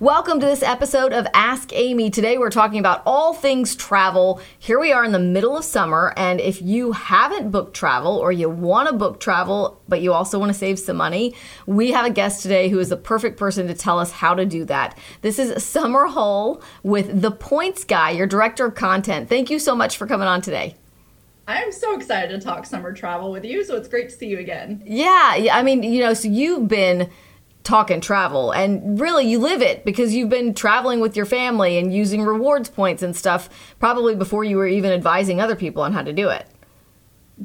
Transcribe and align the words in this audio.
Welcome 0.00 0.38
to 0.38 0.46
this 0.46 0.62
episode 0.62 1.12
of 1.12 1.26
Ask 1.34 1.72
Amy. 1.72 2.08
Today 2.08 2.38
we're 2.38 2.50
talking 2.50 2.78
about 2.78 3.02
all 3.04 3.34
things 3.34 3.74
travel. 3.74 4.40
Here 4.56 4.78
we 4.78 4.92
are 4.92 5.04
in 5.04 5.10
the 5.10 5.18
middle 5.18 5.56
of 5.56 5.64
summer, 5.64 6.14
and 6.16 6.40
if 6.40 6.62
you 6.62 6.92
haven't 6.92 7.50
booked 7.50 7.74
travel 7.74 8.16
or 8.16 8.30
you 8.30 8.48
want 8.48 8.88
to 8.88 8.94
book 8.94 9.18
travel, 9.18 9.82
but 9.88 10.00
you 10.00 10.12
also 10.12 10.38
want 10.38 10.52
to 10.52 10.58
save 10.58 10.78
some 10.78 10.96
money, 10.96 11.34
we 11.66 11.90
have 11.90 12.06
a 12.06 12.10
guest 12.10 12.42
today 12.42 12.68
who 12.68 12.78
is 12.78 12.90
the 12.90 12.96
perfect 12.96 13.36
person 13.36 13.66
to 13.66 13.74
tell 13.74 13.98
us 13.98 14.12
how 14.12 14.34
to 14.34 14.46
do 14.46 14.64
that. 14.66 14.96
This 15.22 15.36
is 15.36 15.64
Summer 15.64 16.06
Hull 16.06 16.62
with 16.84 17.20
The 17.20 17.32
Points 17.32 17.82
Guy, 17.82 18.10
your 18.10 18.28
director 18.28 18.66
of 18.66 18.76
content. 18.76 19.28
Thank 19.28 19.50
you 19.50 19.58
so 19.58 19.74
much 19.74 19.96
for 19.96 20.06
coming 20.06 20.28
on 20.28 20.42
today. 20.42 20.76
I'm 21.48 21.72
so 21.72 21.96
excited 21.96 22.28
to 22.28 22.40
talk 22.40 22.66
summer 22.66 22.92
travel 22.92 23.32
with 23.32 23.44
you, 23.44 23.64
so 23.64 23.74
it's 23.74 23.88
great 23.88 24.10
to 24.10 24.14
see 24.14 24.28
you 24.28 24.38
again. 24.38 24.80
Yeah, 24.86 25.34
yeah 25.34 25.56
I 25.56 25.64
mean, 25.64 25.82
you 25.82 26.04
know, 26.04 26.14
so 26.14 26.28
you've 26.28 26.68
been 26.68 27.10
talking 27.68 28.00
travel 28.00 28.50
and 28.50 28.98
really 28.98 29.28
you 29.28 29.38
live 29.38 29.60
it 29.60 29.84
because 29.84 30.14
you've 30.14 30.30
been 30.30 30.54
traveling 30.54 31.00
with 31.00 31.14
your 31.14 31.26
family 31.26 31.76
and 31.76 31.94
using 31.94 32.22
rewards 32.22 32.70
points 32.70 33.02
and 33.02 33.14
stuff 33.14 33.50
probably 33.78 34.14
before 34.14 34.42
you 34.42 34.56
were 34.56 34.66
even 34.66 34.90
advising 34.90 35.38
other 35.38 35.54
people 35.54 35.82
on 35.82 35.92
how 35.92 36.02
to 36.02 36.14
do 36.14 36.30
it. 36.30 36.46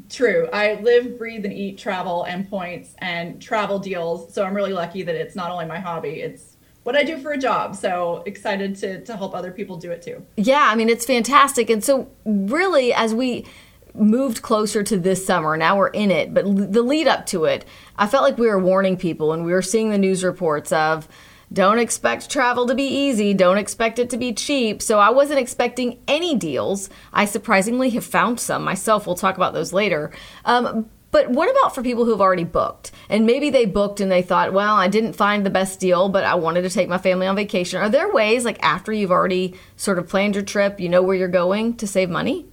True. 0.10 0.48
I 0.54 0.76
live, 0.76 1.18
breathe, 1.18 1.44
and 1.44 1.54
eat 1.54 1.78
travel 1.78 2.24
and 2.24 2.50
points 2.50 2.96
and 3.00 3.42
travel 3.42 3.80
deals. 3.80 4.34
So 4.34 4.46
I'm 4.46 4.54
really 4.54 4.72
lucky 4.72 5.04
that 5.04 5.14
it's 5.14 5.36
not 5.36 5.52
only 5.52 5.66
my 5.66 5.78
hobby, 5.78 6.22
it's 6.22 6.56
what 6.84 6.96
I 6.96 7.04
do 7.04 7.18
for 7.18 7.34
a 7.34 7.38
job. 7.38 7.76
So 7.76 8.24
excited 8.26 8.78
to, 8.78 9.04
to 9.04 9.18
help 9.18 9.36
other 9.36 9.52
people 9.52 9.76
do 9.76 9.92
it 9.92 10.02
too. 10.02 10.26
Yeah, 10.38 10.70
I 10.72 10.76
mean, 10.76 10.88
it's 10.88 11.06
fantastic. 11.06 11.70
And 11.70 11.84
so, 11.84 12.10
really, 12.26 12.94
as 12.94 13.14
we 13.14 13.46
moved 13.94 14.42
closer 14.42 14.84
to 14.84 14.98
this 14.98 15.26
summer. 15.26 15.56
Now 15.58 15.78
we're 15.78 15.88
in 15.90 16.12
it, 16.12 16.34
but 16.34 16.46
the 16.46 16.82
lead 16.82 17.08
up 17.08 17.26
to 17.28 17.46
it, 17.46 17.66
I 17.98 18.08
felt 18.08 18.24
like 18.24 18.38
we 18.38 18.48
were 18.48 18.60
warning 18.60 18.98
people 18.98 19.34
and 19.34 19.46
we 19.46 19.52
were 19.52 19.62
seeing 19.62 19.90
the 19.90 19.98
news 19.98 20.24
reports 20.24 20.72
of 20.72 21.08
don't 21.52 21.78
expect 21.78 22.32
travel 22.32 22.66
to 22.66 22.74
be 22.74 22.88
easy, 22.88 23.34
don't 23.34 23.60
expect 23.60 24.00
it 24.00 24.10
to 24.10 24.18
be 24.18 24.34
cheap. 24.34 24.82
So 24.82 25.00
I 25.00 25.12
wasn't 25.12 25.40
expecting 25.40 26.00
any 26.08 26.36
deals. 26.36 26.90
I 27.14 27.26
surprisingly 27.26 27.92
have 27.92 28.06
found 28.06 28.40
some 28.40 28.64
myself. 28.64 29.06
We'll 29.06 29.16
talk 29.16 29.38
about 29.38 29.54
those 29.54 29.72
later. 29.72 30.12
Um, 30.46 30.90
but 31.12 31.30
what 31.30 31.52
about 31.52 31.76
for 31.76 31.84
people 31.84 32.06
who've 32.06 32.20
already 32.20 32.44
booked? 32.44 32.92
And 33.08 33.28
maybe 33.28 33.52
they 33.52 33.68
booked 33.68 34.00
and 34.00 34.12
they 34.12 34.24
thought, 34.24 34.52
well, 34.52 34.76
I 34.76 34.88
didn't 34.88 35.14
find 35.14 35.46
the 35.46 35.52
best 35.52 35.80
deal, 35.80 36.10
but 36.10 36.24
I 36.24 36.34
wanted 36.34 36.64
to 36.64 36.72
take 36.72 36.90
my 36.90 36.98
family 36.98 37.28
on 37.28 37.36
vacation. 37.36 37.80
Are 37.80 37.90
there 37.90 38.12
ways, 38.12 38.46
like 38.46 38.58
after 38.64 38.92
you've 38.92 39.12
already 39.12 39.54
sort 39.76 40.00
of 40.00 40.10
planned 40.10 40.34
your 40.34 40.44
trip, 40.44 40.80
you 40.80 40.90
know 40.90 41.04
where 41.04 41.16
you're 41.16 41.28
going 41.28 41.78
to 41.78 41.86
save 41.86 42.10
money? 42.10 42.48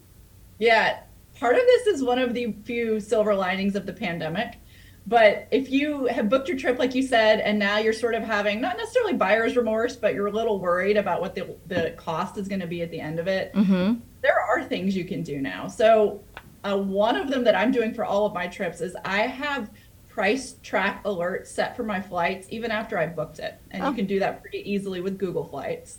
Yeah, 0.58 0.98
part 1.38 1.54
of 1.56 1.62
this 1.62 1.86
is 1.86 2.02
one 2.02 2.18
of 2.18 2.34
the 2.34 2.54
few 2.64 3.00
silver 3.00 3.34
linings 3.34 3.76
of 3.76 3.86
the 3.86 3.94
pandemic. 3.94 4.58
But 5.06 5.48
if 5.50 5.70
you 5.70 6.06
have 6.06 6.28
booked 6.28 6.48
your 6.48 6.56
trip, 6.56 6.78
like 6.78 6.94
you 6.94 7.02
said, 7.02 7.40
and 7.40 7.58
now 7.58 7.78
you're 7.78 7.92
sort 7.92 8.14
of 8.14 8.22
having 8.22 8.60
not 8.60 8.76
necessarily 8.76 9.14
buyer's 9.14 9.56
remorse, 9.56 9.96
but 9.96 10.14
you're 10.14 10.28
a 10.28 10.32
little 10.32 10.60
worried 10.60 10.96
about 10.96 11.20
what 11.20 11.34
the, 11.34 11.56
the 11.66 11.94
cost 11.96 12.38
is 12.38 12.46
going 12.46 12.60
to 12.60 12.66
be 12.66 12.82
at 12.82 12.90
the 12.90 13.00
end 13.00 13.18
of 13.18 13.26
it, 13.26 13.52
mm-hmm. 13.54 13.94
there 14.20 14.40
are 14.40 14.62
things 14.64 14.94
you 14.94 15.04
can 15.04 15.22
do 15.22 15.40
now. 15.40 15.66
So, 15.66 16.22
uh, 16.62 16.76
one 16.76 17.16
of 17.16 17.30
them 17.30 17.42
that 17.44 17.54
I'm 17.54 17.72
doing 17.72 17.94
for 17.94 18.04
all 18.04 18.26
of 18.26 18.34
my 18.34 18.46
trips 18.46 18.82
is 18.82 18.94
I 19.04 19.22
have 19.22 19.70
price 20.08 20.56
track 20.62 21.02
alerts 21.04 21.46
set 21.46 21.74
for 21.74 21.84
my 21.84 22.00
flights 22.00 22.46
even 22.50 22.70
after 22.70 22.98
I 22.98 23.06
booked 23.06 23.38
it. 23.38 23.58
And 23.70 23.82
oh. 23.82 23.88
you 23.88 23.94
can 23.94 24.06
do 24.06 24.18
that 24.18 24.42
pretty 24.42 24.70
easily 24.70 25.00
with 25.00 25.18
Google 25.18 25.44
Flights. 25.44 25.98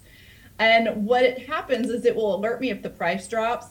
And 0.60 1.08
what 1.08 1.24
it 1.24 1.48
happens 1.48 1.90
is 1.90 2.06
it 2.06 2.16
will 2.16 2.36
alert 2.36 2.62
me 2.62 2.70
if 2.70 2.84
the 2.84 2.90
price 2.90 3.28
drops 3.28 3.70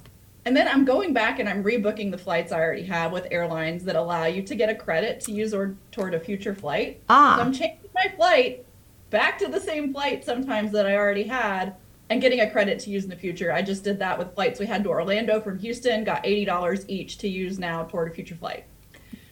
and 0.50 0.56
then 0.56 0.66
I'm 0.66 0.84
going 0.84 1.12
back 1.12 1.38
and 1.38 1.48
I'm 1.48 1.62
rebooking 1.62 2.10
the 2.10 2.18
flights 2.18 2.50
I 2.50 2.58
already 2.58 2.82
have 2.82 3.12
with 3.12 3.28
airlines 3.30 3.84
that 3.84 3.94
allow 3.94 4.24
you 4.24 4.42
to 4.42 4.56
get 4.56 4.68
a 4.68 4.74
credit 4.74 5.20
to 5.20 5.32
use 5.32 5.54
or 5.54 5.76
toward 5.92 6.12
a 6.12 6.18
future 6.18 6.56
flight. 6.56 7.00
Ah. 7.08 7.36
So 7.36 7.42
I'm 7.42 7.52
changing 7.52 7.88
my 7.94 8.12
flight 8.16 8.66
back 9.10 9.38
to 9.38 9.46
the 9.46 9.60
same 9.60 9.92
flight 9.92 10.24
sometimes 10.24 10.72
that 10.72 10.86
I 10.86 10.96
already 10.96 11.22
had 11.22 11.76
and 12.08 12.20
getting 12.20 12.40
a 12.40 12.50
credit 12.50 12.80
to 12.80 12.90
use 12.90 13.04
in 13.04 13.10
the 13.10 13.16
future. 13.16 13.52
I 13.52 13.62
just 13.62 13.84
did 13.84 14.00
that 14.00 14.18
with 14.18 14.34
flights 14.34 14.58
we 14.58 14.66
had 14.66 14.82
to 14.82 14.90
Orlando 14.90 15.40
from 15.40 15.56
Houston, 15.60 16.02
got 16.02 16.24
$80 16.24 16.84
each 16.88 17.18
to 17.18 17.28
use 17.28 17.60
now 17.60 17.84
toward 17.84 18.10
a 18.10 18.12
future 18.12 18.34
flight. 18.34 18.64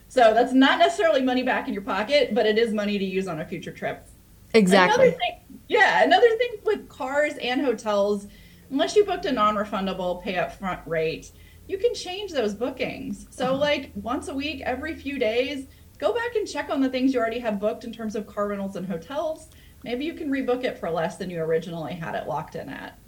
So 0.08 0.32
that's 0.32 0.52
not 0.52 0.78
necessarily 0.78 1.22
money 1.22 1.42
back 1.42 1.66
in 1.66 1.74
your 1.74 1.82
pocket, 1.82 2.32
but 2.32 2.46
it 2.46 2.58
is 2.58 2.72
money 2.72 2.96
to 2.96 3.04
use 3.04 3.26
on 3.26 3.40
a 3.40 3.44
future 3.44 3.72
trip. 3.72 4.06
Exactly. 4.54 5.08
Another 5.08 5.18
thing, 5.18 5.40
yeah, 5.66 6.04
another 6.04 6.30
thing 6.36 6.58
with 6.64 6.88
cars 6.88 7.34
and 7.42 7.60
hotels 7.60 8.28
unless 8.70 8.96
you 8.96 9.04
booked 9.04 9.24
a 9.24 9.32
non-refundable 9.32 10.22
pay 10.22 10.36
up 10.36 10.52
front 10.52 10.80
rate, 10.86 11.32
you 11.66 11.78
can 11.78 11.94
change 11.94 12.32
those 12.32 12.54
bookings. 12.54 13.26
So 13.30 13.46
uh-huh. 13.46 13.56
like 13.56 13.92
once 13.94 14.28
a 14.28 14.34
week, 14.34 14.62
every 14.62 14.94
few 14.94 15.18
days, 15.18 15.66
go 15.98 16.14
back 16.14 16.34
and 16.34 16.48
check 16.48 16.70
on 16.70 16.80
the 16.80 16.88
things 16.88 17.12
you 17.12 17.20
already 17.20 17.38
have 17.38 17.60
booked 17.60 17.84
in 17.84 17.92
terms 17.92 18.16
of 18.16 18.26
car 18.26 18.48
rentals 18.48 18.76
and 18.76 18.86
hotels. 18.86 19.48
Maybe 19.84 20.04
you 20.04 20.14
can 20.14 20.30
rebook 20.30 20.64
it 20.64 20.78
for 20.78 20.90
less 20.90 21.16
than 21.16 21.30
you 21.30 21.40
originally 21.40 21.94
had 21.94 22.14
it 22.14 22.26
locked 22.26 22.56
in 22.56 22.68
at. 22.68 22.98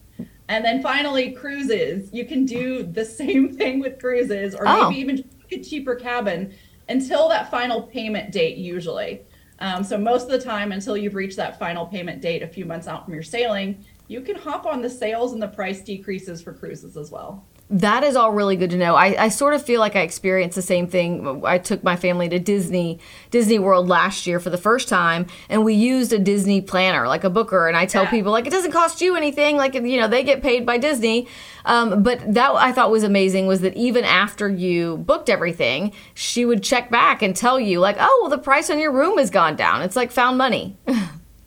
And 0.49 0.65
then 0.65 0.83
finally, 0.83 1.31
cruises. 1.31 2.13
You 2.13 2.25
can 2.25 2.45
do 2.45 2.83
the 2.83 3.05
same 3.21 3.57
thing 3.57 3.81
with 3.81 3.99
cruises, 4.01 4.55
or 4.55 4.67
oh. 4.67 4.91
maybe 4.91 5.01
even 5.01 5.25
a 5.51 5.63
cheaper 5.63 5.95
cabin 5.95 6.53
until 6.89 7.29
that 7.29 7.51
final 7.51 7.83
payment 7.83 8.33
date, 8.33 8.57
usually. 8.57 9.23
Um, 9.61 9.85
so, 9.85 9.97
most 9.97 10.25
of 10.25 10.31
the 10.31 10.41
time, 10.41 10.73
until 10.73 10.97
you've 10.97 11.15
reached 11.15 11.37
that 11.37 11.59
final 11.59 11.87
payment 11.87 12.21
date 12.21 12.43
a 12.43 12.49
few 12.49 12.65
months 12.65 12.89
out 12.89 13.05
from 13.05 13.15
your 13.15 13.23
sailing, 13.23 13.85
you 14.11 14.21
can 14.21 14.35
hop 14.35 14.67
on 14.67 14.83
the 14.83 14.91
sales 14.91 15.33
and 15.33 15.41
the 15.41 15.47
price 15.47 15.83
decreases 15.83 16.43
for 16.43 16.53
cruises 16.53 16.97
as 16.97 17.13
well. 17.13 17.45
That 17.73 18.03
is 18.03 18.17
all 18.17 18.33
really 18.33 18.57
good 18.57 18.71
to 18.71 18.77
know. 18.77 18.97
I, 18.97 19.27
I 19.27 19.29
sort 19.29 19.55
of 19.55 19.65
feel 19.65 19.79
like 19.79 19.95
I 19.95 20.01
experienced 20.01 20.57
the 20.57 20.63
same 20.63 20.89
thing. 20.89 21.45
I 21.45 21.59
took 21.59 21.85
my 21.85 21.95
family 21.95 22.29
to 22.31 22.41
Disney 22.41 22.99
Disney 23.31 23.61
World 23.61 23.87
last 23.87 24.27
year 24.27 24.41
for 24.41 24.51
the 24.51 24.59
first 24.59 24.89
time, 24.89 25.29
and 25.49 25.65
we 25.65 25.75
used 25.75 26.13
a 26.13 26.19
Disney 26.19 26.61
planner, 26.61 27.07
like 27.07 27.23
a 27.23 27.31
booker. 27.31 27.69
And 27.69 27.77
I 27.77 27.87
tell 27.87 28.03
yeah. 28.03 28.11
people 28.11 28.33
like 28.33 28.49
it 28.49 28.51
doesn't 28.51 28.73
cost 28.73 29.01
you 29.01 29.15
anything. 29.15 29.57
Like 29.57 29.75
you 29.75 30.01
know 30.01 30.09
they 30.09 30.25
get 30.25 30.43
paid 30.43 30.67
by 30.67 30.79
Disney. 30.79 31.29
Um, 31.65 32.03
but 32.03 32.35
that 32.35 32.51
I 32.57 32.73
thought 32.73 32.91
was 32.91 33.05
amazing 33.05 33.47
was 33.47 33.61
that 33.61 33.77
even 33.77 34.05
after 34.05 34.49
you 34.49 34.97
booked 34.97 35.31
everything, 35.31 35.93
she 36.15 36.45
would 36.45 36.65
check 36.65 36.91
back 36.91 37.23
and 37.23 37.37
tell 37.37 37.61
you 37.61 37.79
like, 37.79 37.95
oh 38.01 38.19
well, 38.21 38.31
the 38.31 38.39
price 38.39 38.69
on 38.71 38.81
your 38.81 38.91
room 38.91 39.19
has 39.19 39.31
gone 39.31 39.55
down. 39.55 39.83
It's 39.83 39.95
like 39.95 40.11
found 40.11 40.37
money. 40.37 40.77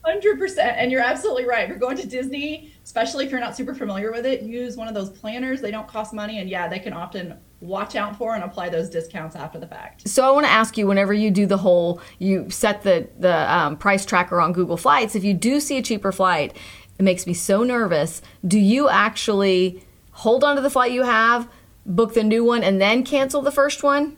Hundred 0.05 0.37
percent, 0.37 0.75
and 0.77 0.91
you're 0.91 1.01
absolutely 1.01 1.45
right. 1.45 1.63
If 1.63 1.69
you're 1.69 1.77
going 1.77 1.95
to 1.95 2.05
Disney, 2.05 2.73
especially 2.83 3.23
if 3.25 3.31
you're 3.31 3.39
not 3.39 3.55
super 3.55 3.73
familiar 3.73 4.11
with 4.11 4.25
it, 4.25 4.41
use 4.41 4.75
one 4.75 4.89
of 4.89 4.93
those 4.93 5.09
planners. 5.09 5.61
They 5.61 5.71
don't 5.71 5.87
cost 5.87 6.13
money, 6.13 6.39
and 6.39 6.49
yeah, 6.49 6.67
they 6.67 6.79
can 6.79 6.91
often 6.91 7.37
watch 7.61 7.95
out 7.95 8.17
for 8.17 8.35
and 8.35 8.43
apply 8.43 8.67
those 8.67 8.89
discounts 8.89 9.37
after 9.37 9.59
the 9.59 9.67
fact. 9.67 10.05
So 10.09 10.27
I 10.27 10.31
want 10.31 10.45
to 10.45 10.51
ask 10.51 10.77
you, 10.77 10.87
whenever 10.87 11.13
you 11.13 11.31
do 11.31 11.45
the 11.45 11.57
whole, 11.57 12.01
you 12.19 12.49
set 12.49 12.81
the 12.81 13.07
the 13.17 13.53
um, 13.53 13.77
price 13.77 14.05
tracker 14.05 14.41
on 14.41 14.51
Google 14.51 14.75
Flights. 14.75 15.15
If 15.15 15.23
you 15.23 15.33
do 15.33 15.61
see 15.61 15.77
a 15.77 15.81
cheaper 15.81 16.11
flight, 16.11 16.57
it 16.99 17.03
makes 17.03 17.25
me 17.25 17.33
so 17.33 17.63
nervous. 17.63 18.21
Do 18.45 18.59
you 18.59 18.89
actually 18.89 19.85
hold 20.11 20.43
on 20.43 20.57
to 20.57 20.61
the 20.61 20.69
flight 20.69 20.91
you 20.91 21.03
have, 21.03 21.49
book 21.85 22.13
the 22.13 22.23
new 22.23 22.43
one, 22.43 22.61
and 22.61 22.81
then 22.81 23.03
cancel 23.03 23.41
the 23.41 23.51
first 23.51 23.83
one? 23.83 24.17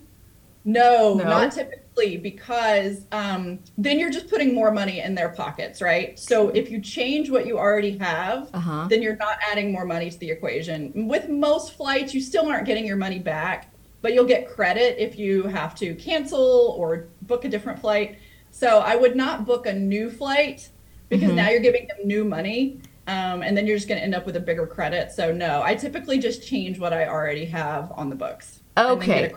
No, 0.64 1.14
no? 1.14 1.26
not 1.26 1.52
typically 1.52 1.85
because 1.96 3.06
um, 3.12 3.60
then 3.78 4.00
you're 4.00 4.12
just 4.12 4.30
putting 4.30 4.54
more 4.54 4.72
money 4.72 5.00
in 5.00 5.16
their 5.16 5.30
pockets, 5.30 5.82
right? 5.82 6.20
So 6.20 6.50
if 6.50 6.70
you 6.70 6.82
change 6.82 7.30
what 7.30 7.46
you 7.46 7.58
already 7.58 7.98
have, 7.98 8.50
uh-huh. 8.54 8.88
then 8.90 9.02
you're 9.02 9.16
not 9.16 9.38
adding 9.50 9.72
more 9.72 9.86
money 9.86 10.10
to 10.10 10.18
the 10.20 10.30
equation. 10.30 11.08
With 11.08 11.30
most 11.30 11.74
flights, 11.74 12.14
you 12.14 12.22
still 12.22 12.48
aren't 12.48 12.66
getting 12.66 12.86
your 12.86 12.98
money 12.98 13.20
back, 13.20 13.74
but 14.02 14.14
you'll 14.14 14.26
get 14.26 14.48
credit 14.50 14.98
if 15.02 15.18
you 15.18 15.44
have 15.44 15.74
to 15.76 15.96
cancel 15.96 16.76
or 16.78 17.08
book 17.24 17.46
a 17.46 17.50
different 17.50 17.80
flight. 17.80 18.20
So 18.52 18.80
I 18.80 18.96
would 18.96 19.16
not 19.16 19.46
book 19.46 19.66
a 19.66 19.74
new 19.74 20.10
flight 20.10 20.70
because 21.10 21.28
mm-hmm. 21.28 21.38
now 21.38 21.50
you're 21.50 21.62
giving 21.62 21.88
them 21.88 21.98
new 22.06 22.26
money. 22.26 22.82
Um, 23.08 23.44
and 23.44 23.56
then 23.56 23.68
you're 23.68 23.78
just 23.78 23.88
going 23.88 24.00
to 24.00 24.04
end 24.04 24.16
up 24.16 24.26
with 24.26 24.36
a 24.36 24.40
bigger 24.40 24.66
credit. 24.66 25.12
So 25.12 25.32
no, 25.32 25.62
I 25.64 25.76
typically 25.76 26.18
just 26.18 26.46
change 26.46 26.80
what 26.80 26.92
I 26.92 27.08
already 27.08 27.46
have 27.46 27.92
on 27.96 28.10
the 28.10 28.16
books. 28.16 28.62
Okay 28.78 29.32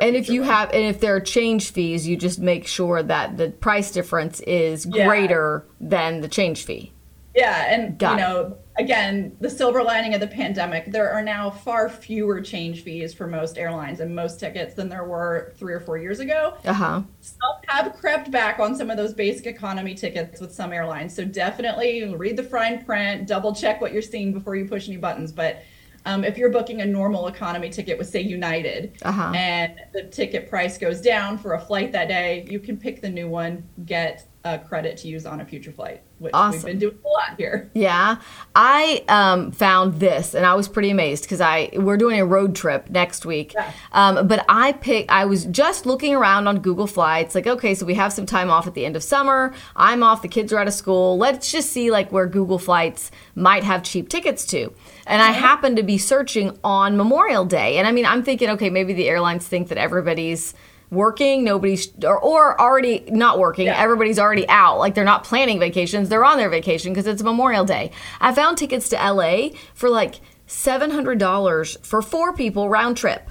and 0.00 0.16
if 0.16 0.28
you 0.28 0.42
have 0.42 0.70
and 0.70 0.84
if 0.84 1.00
there 1.00 1.14
are 1.14 1.20
change 1.20 1.70
fees 1.72 2.06
you 2.06 2.16
just 2.16 2.38
make 2.38 2.66
sure 2.66 3.02
that 3.02 3.36
the 3.36 3.50
price 3.50 3.90
difference 3.90 4.40
is 4.40 4.86
yeah. 4.86 5.06
greater 5.06 5.66
than 5.80 6.20
the 6.20 6.28
change 6.28 6.64
fee. 6.64 6.92
Yeah 7.34 7.72
and 7.72 7.98
Got 7.98 8.12
you 8.12 8.16
know 8.18 8.40
it. 8.76 8.82
again 8.82 9.36
the 9.40 9.48
silver 9.48 9.82
lining 9.82 10.14
of 10.14 10.20
the 10.20 10.26
pandemic 10.26 10.90
there 10.90 11.10
are 11.10 11.22
now 11.22 11.48
far 11.50 11.88
fewer 11.88 12.40
change 12.40 12.82
fees 12.82 13.14
for 13.14 13.26
most 13.26 13.56
airlines 13.56 14.00
and 14.00 14.14
most 14.14 14.40
tickets 14.40 14.74
than 14.74 14.88
there 14.88 15.04
were 15.04 15.52
three 15.56 15.72
or 15.72 15.80
four 15.80 15.96
years 15.98 16.18
ago. 16.20 16.56
Uh-huh. 16.64 17.02
Some 17.20 17.38
have 17.68 17.94
crept 17.94 18.30
back 18.30 18.58
on 18.58 18.74
some 18.74 18.90
of 18.90 18.96
those 18.96 19.14
basic 19.14 19.46
economy 19.46 19.94
tickets 19.94 20.40
with 20.40 20.52
some 20.52 20.72
airlines. 20.72 21.14
So 21.14 21.24
definitely 21.24 22.14
read 22.14 22.36
the 22.36 22.42
fine 22.42 22.84
print 22.84 23.28
double 23.28 23.54
check 23.54 23.80
what 23.80 23.92
you're 23.92 24.02
seeing 24.02 24.32
before 24.32 24.56
you 24.56 24.66
push 24.66 24.88
any 24.88 24.96
buttons. 24.96 25.30
But 25.30 25.62
um, 26.04 26.24
if 26.24 26.38
you're 26.38 26.50
booking 26.50 26.80
a 26.80 26.86
normal 26.86 27.26
economy 27.26 27.70
ticket 27.70 27.98
with, 27.98 28.08
say, 28.08 28.20
United, 28.20 28.98
uh-huh. 29.02 29.32
and 29.34 29.80
the 29.92 30.04
ticket 30.04 30.48
price 30.48 30.78
goes 30.78 31.00
down 31.00 31.38
for 31.38 31.54
a 31.54 31.60
flight 31.60 31.92
that 31.92 32.08
day, 32.08 32.46
you 32.50 32.58
can 32.58 32.76
pick 32.76 33.02
the 33.02 33.10
new 33.10 33.28
one, 33.28 33.68
get 33.84 34.26
a 34.44 34.58
credit 34.58 34.96
to 34.96 35.08
use 35.08 35.26
on 35.26 35.40
a 35.40 35.44
future 35.44 35.70
flight, 35.70 36.02
which 36.18 36.32
Awesome. 36.32 36.56
we've 36.56 36.64
been 36.64 36.78
doing 36.78 36.98
a 37.04 37.08
lot 37.08 37.36
here. 37.36 37.70
Yeah, 37.74 38.16
I 38.54 39.04
um, 39.08 39.52
found 39.52 40.00
this, 40.00 40.34
and 40.34 40.46
I 40.46 40.54
was 40.54 40.66
pretty 40.66 40.88
amazed 40.88 41.24
because 41.24 41.42
I 41.42 41.68
we're 41.74 41.98
doing 41.98 42.18
a 42.20 42.24
road 42.24 42.56
trip 42.56 42.88
next 42.88 43.26
week. 43.26 43.52
Yeah. 43.52 43.70
Um, 43.92 44.26
but 44.26 44.44
I 44.48 44.72
picked. 44.72 45.10
I 45.10 45.26
was 45.26 45.44
just 45.44 45.84
looking 45.84 46.14
around 46.14 46.48
on 46.48 46.60
Google 46.60 46.86
Flights, 46.86 47.34
like, 47.34 47.46
okay, 47.46 47.74
so 47.74 47.84
we 47.84 47.94
have 47.94 48.14
some 48.14 48.24
time 48.24 48.50
off 48.50 48.66
at 48.66 48.72
the 48.72 48.86
end 48.86 48.96
of 48.96 49.02
summer. 49.02 49.52
I'm 49.76 50.02
off. 50.02 50.22
The 50.22 50.28
kids 50.28 50.54
are 50.54 50.58
out 50.58 50.66
of 50.66 50.74
school. 50.74 51.18
Let's 51.18 51.52
just 51.52 51.70
see 51.70 51.90
like 51.90 52.10
where 52.10 52.26
Google 52.26 52.58
Flights 52.58 53.10
might 53.34 53.64
have 53.64 53.82
cheap 53.82 54.08
tickets 54.08 54.46
to. 54.46 54.72
And 55.10 55.20
I 55.20 55.32
happened 55.32 55.76
to 55.76 55.82
be 55.82 55.98
searching 55.98 56.56
on 56.64 56.96
Memorial 56.96 57.44
Day, 57.44 57.78
and 57.78 57.86
I 57.86 57.92
mean, 57.92 58.06
I'm 58.06 58.22
thinking, 58.22 58.48
okay, 58.50 58.70
maybe 58.70 58.92
the 58.94 59.08
airlines 59.08 59.46
think 59.46 59.68
that 59.68 59.76
everybody's 59.78 60.54
working 60.92 61.44
nobody's 61.44 61.86
or, 62.04 62.18
or 62.18 62.60
already 62.60 63.04
not 63.10 63.38
working 63.38 63.66
Yeah. 63.66 63.80
everybody's 63.80 64.18
already 64.18 64.44
out 64.48 64.80
like 64.80 64.96
they're 64.96 65.04
not 65.04 65.22
planning 65.22 65.60
vacations 65.60 66.08
they're 66.08 66.24
on 66.24 66.36
their 66.36 66.48
vacation 66.50 66.92
because 66.92 67.06
it's 67.06 67.22
memorial 67.22 67.64
day 67.64 67.92
i 68.20 68.34
found 68.34 68.58
tickets 68.58 68.88
to 68.88 68.96
la 68.96 69.50
for 69.72 69.88
like 69.88 70.16
$700 70.48 71.86
for 71.86 72.02
four 72.02 72.32
people 72.32 72.68
round 72.68 72.96
trip 72.96 73.28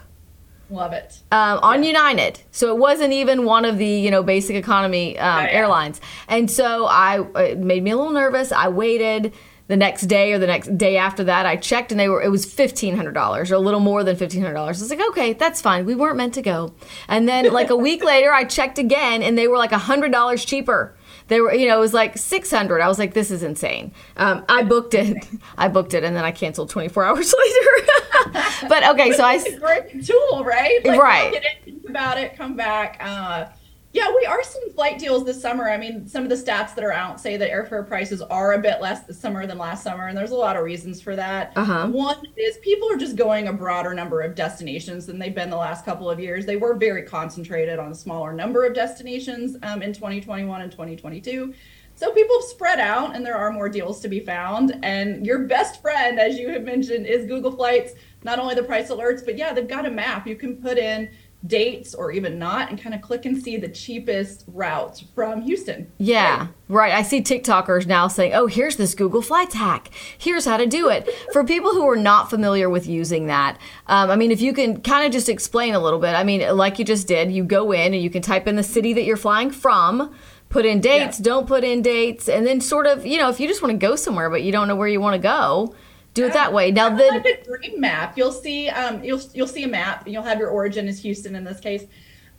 Love 0.71 0.93
it. 0.93 1.17
um, 1.31 1.59
on 1.63 1.83
United. 1.83 2.39
So 2.51 2.69
it 2.73 2.77
wasn't 2.77 3.11
even 3.11 3.43
one 3.43 3.65
of 3.65 3.77
the 3.79 3.87
you 3.87 4.11
know 4.11 4.21
basic 4.21 4.55
economy 4.55 5.17
um, 5.17 5.39
Yeah, 5.39 5.43
yeah. 5.45 5.57
airlines. 5.57 5.99
And 6.27 6.49
so 6.49 6.85
I 6.85 7.21
it 7.41 7.57
made 7.57 7.83
me 7.83 7.89
a 7.91 7.97
little 7.97 8.13
nervous. 8.13 8.51
I 8.51 8.67
waited 8.69 9.33
the 9.69 9.77
next 9.77 10.07
day 10.07 10.33
or 10.33 10.39
the 10.39 10.47
next 10.47 10.77
day 10.77 10.97
after 10.97 11.23
that. 11.23 11.45
I 11.45 11.55
checked 11.55 11.91
and 11.91 11.99
they 11.99 12.09
were 12.09 12.21
it 12.21 12.29
was 12.29 12.43
fifteen 12.43 12.95
hundred 12.97 13.13
dollars 13.13 13.51
or 13.51 13.55
a 13.55 13.59
little 13.59 13.79
more 13.79 14.03
than 14.03 14.17
fifteen 14.17 14.41
hundred 14.41 14.55
dollars. 14.55 14.81
I 14.81 14.83
was 14.83 14.89
like, 14.89 15.09
okay, 15.11 15.33
that's 15.33 15.61
fine. 15.61 15.85
We 15.85 15.95
weren't 15.95 16.17
meant 16.17 16.33
to 16.33 16.41
go. 16.41 16.73
And 17.07 17.29
then 17.29 17.53
like 17.53 17.69
a 17.69 17.75
week 17.77 18.03
later, 18.03 18.33
I 18.33 18.43
checked 18.43 18.79
again 18.79 19.23
and 19.23 19.37
they 19.37 19.47
were 19.47 19.57
like 19.57 19.71
hundred 19.71 20.11
dollars 20.11 20.43
cheaper. 20.43 20.95
They 21.27 21.39
were, 21.39 21.53
you 21.53 21.67
know, 21.67 21.77
it 21.77 21.81
was 21.81 21.93
like 21.93 22.17
six 22.17 22.49
hundred. 22.49 22.81
I 22.81 22.87
was 22.87 22.97
like, 22.97 23.13
this 23.13 23.29
is 23.29 23.43
insane. 23.43 23.91
Um, 24.17 24.43
I 24.49 24.63
booked 24.63 24.95
it. 24.95 25.23
I 25.59 25.67
booked 25.67 25.93
it, 25.93 26.03
and 26.03 26.15
then 26.15 26.25
I 26.25 26.31
canceled 26.31 26.71
twenty 26.71 26.89
four 26.89 27.03
hours 27.05 27.31
later. 27.37 28.41
but 28.67 28.83
okay, 28.89 29.11
so 29.13 29.23
I. 29.23 29.37
Great 29.59 30.03
tool, 30.03 30.43
right? 30.43 30.83
Like, 30.83 30.99
Right. 30.99 31.31
Get 31.31 31.43
it, 31.45 31.51
think 31.63 31.87
about 31.87 32.17
it, 32.17 32.35
come 32.35 32.55
back. 32.55 32.97
Uh, 32.99 33.45
yeah, 33.91 34.13
we 34.15 34.23
are 34.25 34.43
seeing 34.43 34.69
flight 34.69 34.99
deals 34.99 35.25
this 35.25 35.41
summer. 35.41 35.67
I 35.67 35.75
mean, 35.75 36.07
some 36.07 36.21
of 36.21 36.29
the 36.29 36.35
stats 36.35 36.75
that 36.75 36.83
are 36.83 36.91
out 36.91 37.19
say 37.19 37.37
that 37.37 37.49
airfare 37.49 37.87
prices 37.87 38.21
are 38.21 38.53
a 38.53 38.59
bit 38.59 38.81
less 38.81 39.03
this 39.05 39.19
summer 39.19 39.47
than 39.47 39.57
last 39.57 39.83
summer, 39.83 40.07
and 40.07 40.17
there's 40.17 40.29
a 40.29 40.35
lot 40.35 40.55
of 40.55 40.63
reasons 40.63 41.01
for 41.01 41.15
that. 41.15 41.53
Uh-huh. 41.55 41.87
One 41.87 42.23
is 42.37 42.57
people 42.57 42.91
are 42.91 42.97
just 42.97 43.15
going 43.15 43.47
a 43.47 43.53
broader 43.53 43.95
number 43.95 44.21
of 44.21 44.35
destinations 44.35 45.07
than 45.07 45.17
they've 45.17 45.33
been 45.33 45.49
the 45.49 45.57
last 45.57 45.85
couple 45.85 46.07
of 46.07 46.19
years. 46.19 46.45
They 46.45 46.55
were 46.55 46.75
very 46.75 47.01
concentrated 47.01 47.79
on 47.79 47.91
a 47.91 47.95
smaller 47.95 48.31
number 48.31 48.63
of 48.63 48.75
destinations 48.75 49.57
um, 49.63 49.81
in 49.81 49.91
2021 49.91 50.61
and 50.61 50.71
2022. 50.71 51.55
So 51.95 52.13
people 52.13 52.39
have 52.39 52.45
spread 52.45 52.79
out 52.79 53.13
and 53.13 53.25
there 53.25 53.35
are 53.35 53.51
more 53.51 53.67
deals 53.67 53.99
to 54.01 54.07
be 54.07 54.21
found. 54.21 54.79
And 54.83 55.25
your 55.25 55.39
best 55.39 55.81
friend, 55.81 56.17
as 56.17 56.37
you 56.37 56.47
have 56.47 56.63
mentioned, 56.63 57.05
is 57.05 57.25
Google 57.25 57.51
Flights. 57.51 57.91
Not 58.23 58.39
only 58.39 58.55
the 58.55 58.63
price 58.63 58.89
alerts, 58.89 59.25
but 59.25 59.37
yeah, 59.37 59.51
they've 59.51 59.67
got 59.67 59.85
a 59.85 59.91
map. 59.91 60.25
You 60.25 60.37
can 60.37 60.55
put 60.61 60.77
in 60.77 61.09
dates 61.47 61.95
or 61.95 62.11
even 62.11 62.37
not 62.37 62.69
and 62.69 62.81
kind 62.81 62.93
of 62.93 63.01
click 63.01 63.25
and 63.25 63.41
see 63.41 63.55
the 63.55 63.69
cheapest 63.69 64.43
routes 64.47 65.03
from 65.15 65.41
Houston. 65.41 65.89
Yeah, 65.97 66.47
right. 66.67 66.93
I 66.93 67.01
see 67.01 67.21
TikTokers 67.21 67.87
now 67.87 68.09
saying, 68.09 68.33
oh, 68.33 68.47
here's 68.47 68.75
this 68.75 68.93
Google 68.93 69.21
Flights 69.21 69.55
hack. 69.55 69.89
Here's 70.17 70.43
how 70.45 70.57
to 70.57 70.65
do 70.65 70.89
it. 70.89 71.09
For 71.31 71.45
people 71.45 71.71
who 71.71 71.87
are 71.89 71.95
not 71.95 72.29
familiar 72.29 72.69
with 72.69 72.87
using 72.87 73.27
that, 73.27 73.57
um, 73.87 74.09
I 74.11 74.17
mean, 74.17 74.31
if 74.31 74.41
you 74.41 74.51
can 74.53 74.81
kind 74.81 75.05
of 75.05 75.13
just 75.13 75.29
explain 75.29 75.75
a 75.75 75.79
little 75.79 75.99
bit, 75.99 76.13
I 76.13 76.23
mean, 76.25 76.41
like 76.57 76.77
you 76.77 76.83
just 76.85 77.07
did, 77.07 77.31
you 77.31 77.43
go 77.45 77.71
in 77.71 77.93
and 77.93 78.03
you 78.03 78.09
can 78.09 78.21
type 78.21 78.45
in 78.47 78.57
the 78.57 78.63
city 78.63 78.91
that 78.93 79.03
you're 79.05 79.15
flying 79.17 79.51
from. 79.51 80.13
Put 80.49 80.65
in 80.65 80.81
dates, 80.81 81.19
Yeah. 81.19 81.25
don't 81.25 81.47
put 81.47 81.63
in 81.63 81.83
dates, 81.83 82.27
and 82.27 82.45
then 82.45 82.59
sort 82.59 82.87
of, 82.87 83.05
you 83.05 83.17
know, 83.19 83.29
if 83.29 83.39
you 83.39 83.47
just 83.47 83.61
want 83.61 83.71
to 83.71 83.77
go 83.77 83.95
somewhere 83.95 84.29
but 84.31 84.41
you 84.41 84.51
don't 84.51 84.67
know 84.67 84.75
where 84.75 84.87
you 84.87 84.99
want 84.99 85.13
to 85.13 85.19
go, 85.19 85.75
do 86.13 86.25
it 86.25 86.33
that 86.33 86.51
way. 86.51 86.71
Now, 86.71 86.89
the 86.89 87.07
like 87.07 87.45
dream 87.45 87.79
map. 87.79 88.17
You'll 88.17 88.31
see 88.31 88.69
um 88.69 89.03
you'll 89.03 89.21
you'll 89.33 89.47
see 89.47 89.63
a 89.63 89.67
map. 89.67 90.05
And 90.05 90.13
you'll 90.13 90.23
have 90.23 90.39
your 90.39 90.49
origin 90.49 90.87
is 90.87 90.99
Houston 91.01 91.35
in 91.35 91.43
this 91.43 91.59
case, 91.59 91.85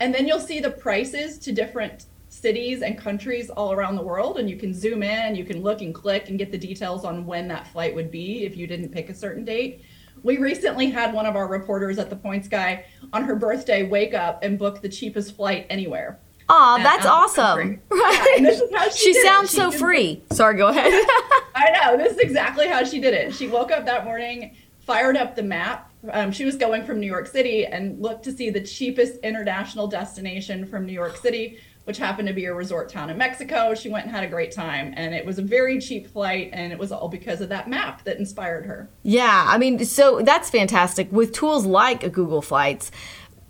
and 0.01 0.15
then 0.15 0.27
you'll 0.27 0.41
see 0.41 0.61
the 0.61 0.71
prices 0.71 1.39
to 1.39 1.53
different 1.53 2.07
cities 2.29 2.83
and 2.83 2.97
countries 2.97 3.51
all 3.51 3.73
around 3.73 3.97
the 3.97 4.03
world. 4.03 4.39
And 4.39 4.49
you 4.49 4.57
can 4.57 4.73
zoom 4.73 5.03
in, 5.03 5.35
you 5.35 5.45
can 5.45 5.63
look 5.63 5.83
and 5.83 5.95
click 5.95 6.29
and 6.29 6.39
get 6.39 6.51
the 6.51 6.59
details 6.59 7.05
on 7.05 7.27
when 7.27 7.49
that 7.49 7.67
flight 7.69 7.95
would 7.95 8.11
be 8.11 8.45
if 8.45 8.57
you 8.57 8.67
didn't 8.67 8.91
pick 8.91 9.11
a 9.11 9.15
certain 9.15 9.45
date. 9.45 9.83
We 10.23 10.37
recently 10.37 10.91
had 10.91 11.15
one 11.15 11.27
of 11.27 11.35
our 11.35 11.49
reporters 11.49 11.99
at 11.99 12.11
the 12.11 12.17
Points 12.17 12.47
Guy 12.47 12.85
on 13.13 13.25
her 13.25 13.35
birthday 13.35 13.83
wake 13.83 14.15
up 14.15 14.43
and 14.43 14.59
book 14.59 14.83
the 14.83 14.89
cheapest 14.89 15.35
flight 15.35 15.67
anywhere. 15.71 16.21
Aw, 16.51 16.75
Uh, 16.75 16.83
that's 16.83 17.07
awesome. 17.07 17.81
Right. 17.91 18.35
Yeah, 18.37 18.43
this 18.43 18.61
is 18.61 18.71
how 18.75 18.89
she 18.91 19.13
she 19.15 19.23
sounds 19.23 19.51
She 19.51 19.57
so 19.57 19.71
free. 19.71 20.23
Sorry, 20.33 20.57
go 20.57 20.69
ahead. 20.69 20.93
I 21.55 21.71
know. 21.71 21.97
This 21.97 22.13
is 22.15 22.19
exactly 22.19 22.67
how 22.69 22.85
she 22.85 23.01
did 23.01 23.15
it. 23.15 23.35
She 23.35 23.47
woke 23.49 23.71
up 23.71 23.85
that 23.87 24.05
morning, 24.05 24.55
fired 24.81 25.17
up 25.17 25.37
the 25.37 25.43
map. 25.43 25.91
Um, 26.13 26.33
she 26.33 26.45
was 26.45 26.57
going 26.57 26.85
from 26.85 26.99
New 27.01 27.07
York 27.07 27.27
City 27.27 27.67
and 27.67 28.01
looked 28.01 28.25
to 28.25 28.33
see 28.33 28.49
the 28.51 28.61
cheapest 28.63 29.17
international 29.23 29.87
destination 29.87 30.65
from 30.67 30.87
New 30.87 30.95
York 30.95 31.17
City, 31.17 31.59
which 31.85 31.99
happened 31.99 32.27
to 32.29 32.33
be 32.35 32.47
a 32.47 32.55
resort 32.55 32.89
town 32.89 33.11
in 33.11 33.19
Mexico. 33.19 33.75
She 33.75 33.91
went 33.91 34.07
and 34.07 34.15
had 34.15 34.25
a 34.25 34.29
great 34.29 34.51
time. 34.53 34.95
And 34.97 35.15
it 35.15 35.27
was 35.27 35.39
a 35.39 35.43
very 35.43 35.79
cheap 35.79 36.07
flight. 36.11 36.51
And 36.55 36.73
it 36.73 36.79
was 36.79 36.91
all 36.91 37.09
because 37.09 37.43
of 37.43 37.51
that 37.51 37.69
map 37.69 38.05
that 38.05 38.17
inspired 38.17 38.65
her. 38.65 38.89
Yeah, 39.03 39.45
I 39.47 39.59
mean, 39.59 39.85
so 39.85 40.23
that's 40.23 40.49
fantastic. 40.49 41.13
With 41.13 41.33
tools 41.35 41.67
like 41.67 42.01
Google 42.13 42.41
Flights, 42.41 42.91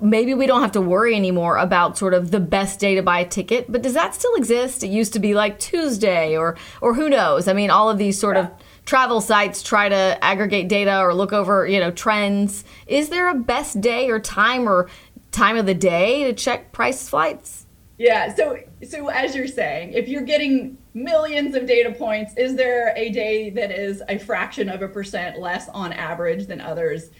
maybe 0.00 0.34
we 0.34 0.46
don't 0.46 0.62
have 0.62 0.72
to 0.72 0.80
worry 0.80 1.14
anymore 1.14 1.56
about 1.56 1.98
sort 1.98 2.14
of 2.14 2.30
the 2.30 2.40
best 2.40 2.80
day 2.80 2.94
to 2.94 3.02
buy 3.02 3.20
a 3.20 3.28
ticket. 3.28 3.70
But 3.70 3.82
does 3.82 3.94
that 3.94 4.14
still 4.14 4.34
exist? 4.34 4.82
It 4.82 4.88
used 4.88 5.12
to 5.12 5.18
be 5.18 5.34
like 5.34 5.58
Tuesday, 5.58 6.36
or 6.36 6.56
or 6.80 6.94
who 6.94 7.08
knows? 7.08 7.48
I 7.48 7.52
mean, 7.52 7.70
all 7.70 7.90
of 7.90 7.98
these 7.98 8.18
sort 8.18 8.36
of 8.36 8.50
travel 8.86 9.20
sites 9.20 9.62
try 9.62 9.88
to 9.88 10.18
aggregate 10.22 10.68
data 10.68 11.00
or 11.00 11.14
look 11.14 11.32
over, 11.32 11.66
you 11.66 11.78
know, 11.78 11.90
trends. 11.90 12.64
Is 12.86 13.08
there 13.08 13.28
a 13.28 13.34
best 13.34 13.80
day 13.80 14.10
or 14.10 14.18
time 14.18 14.68
or 14.68 14.88
time 15.30 15.56
of 15.56 15.66
the 15.66 15.74
day 15.74 16.24
to 16.24 16.32
check 16.32 16.72
price 16.72 17.08
flights? 17.08 17.66
Yeah. 17.98 18.34
So, 18.34 18.58
so 18.88 19.08
as 19.08 19.34
you're 19.34 19.46
saying, 19.46 19.92
if 19.92 20.08
you're 20.08 20.22
getting 20.22 20.78
millions 20.94 21.54
of 21.54 21.66
data 21.66 21.92
points, 21.92 22.32
is 22.36 22.56
there 22.56 22.94
a 22.96 23.10
day 23.10 23.50
that 23.50 23.70
is 23.70 24.02
a 24.08 24.18
fraction 24.18 24.70
of 24.70 24.82
a 24.82 24.88
percent 24.88 25.38
less 25.38 25.68
on 25.68 25.92
average 25.92 26.46
than 26.46 26.60
others? 26.60 27.10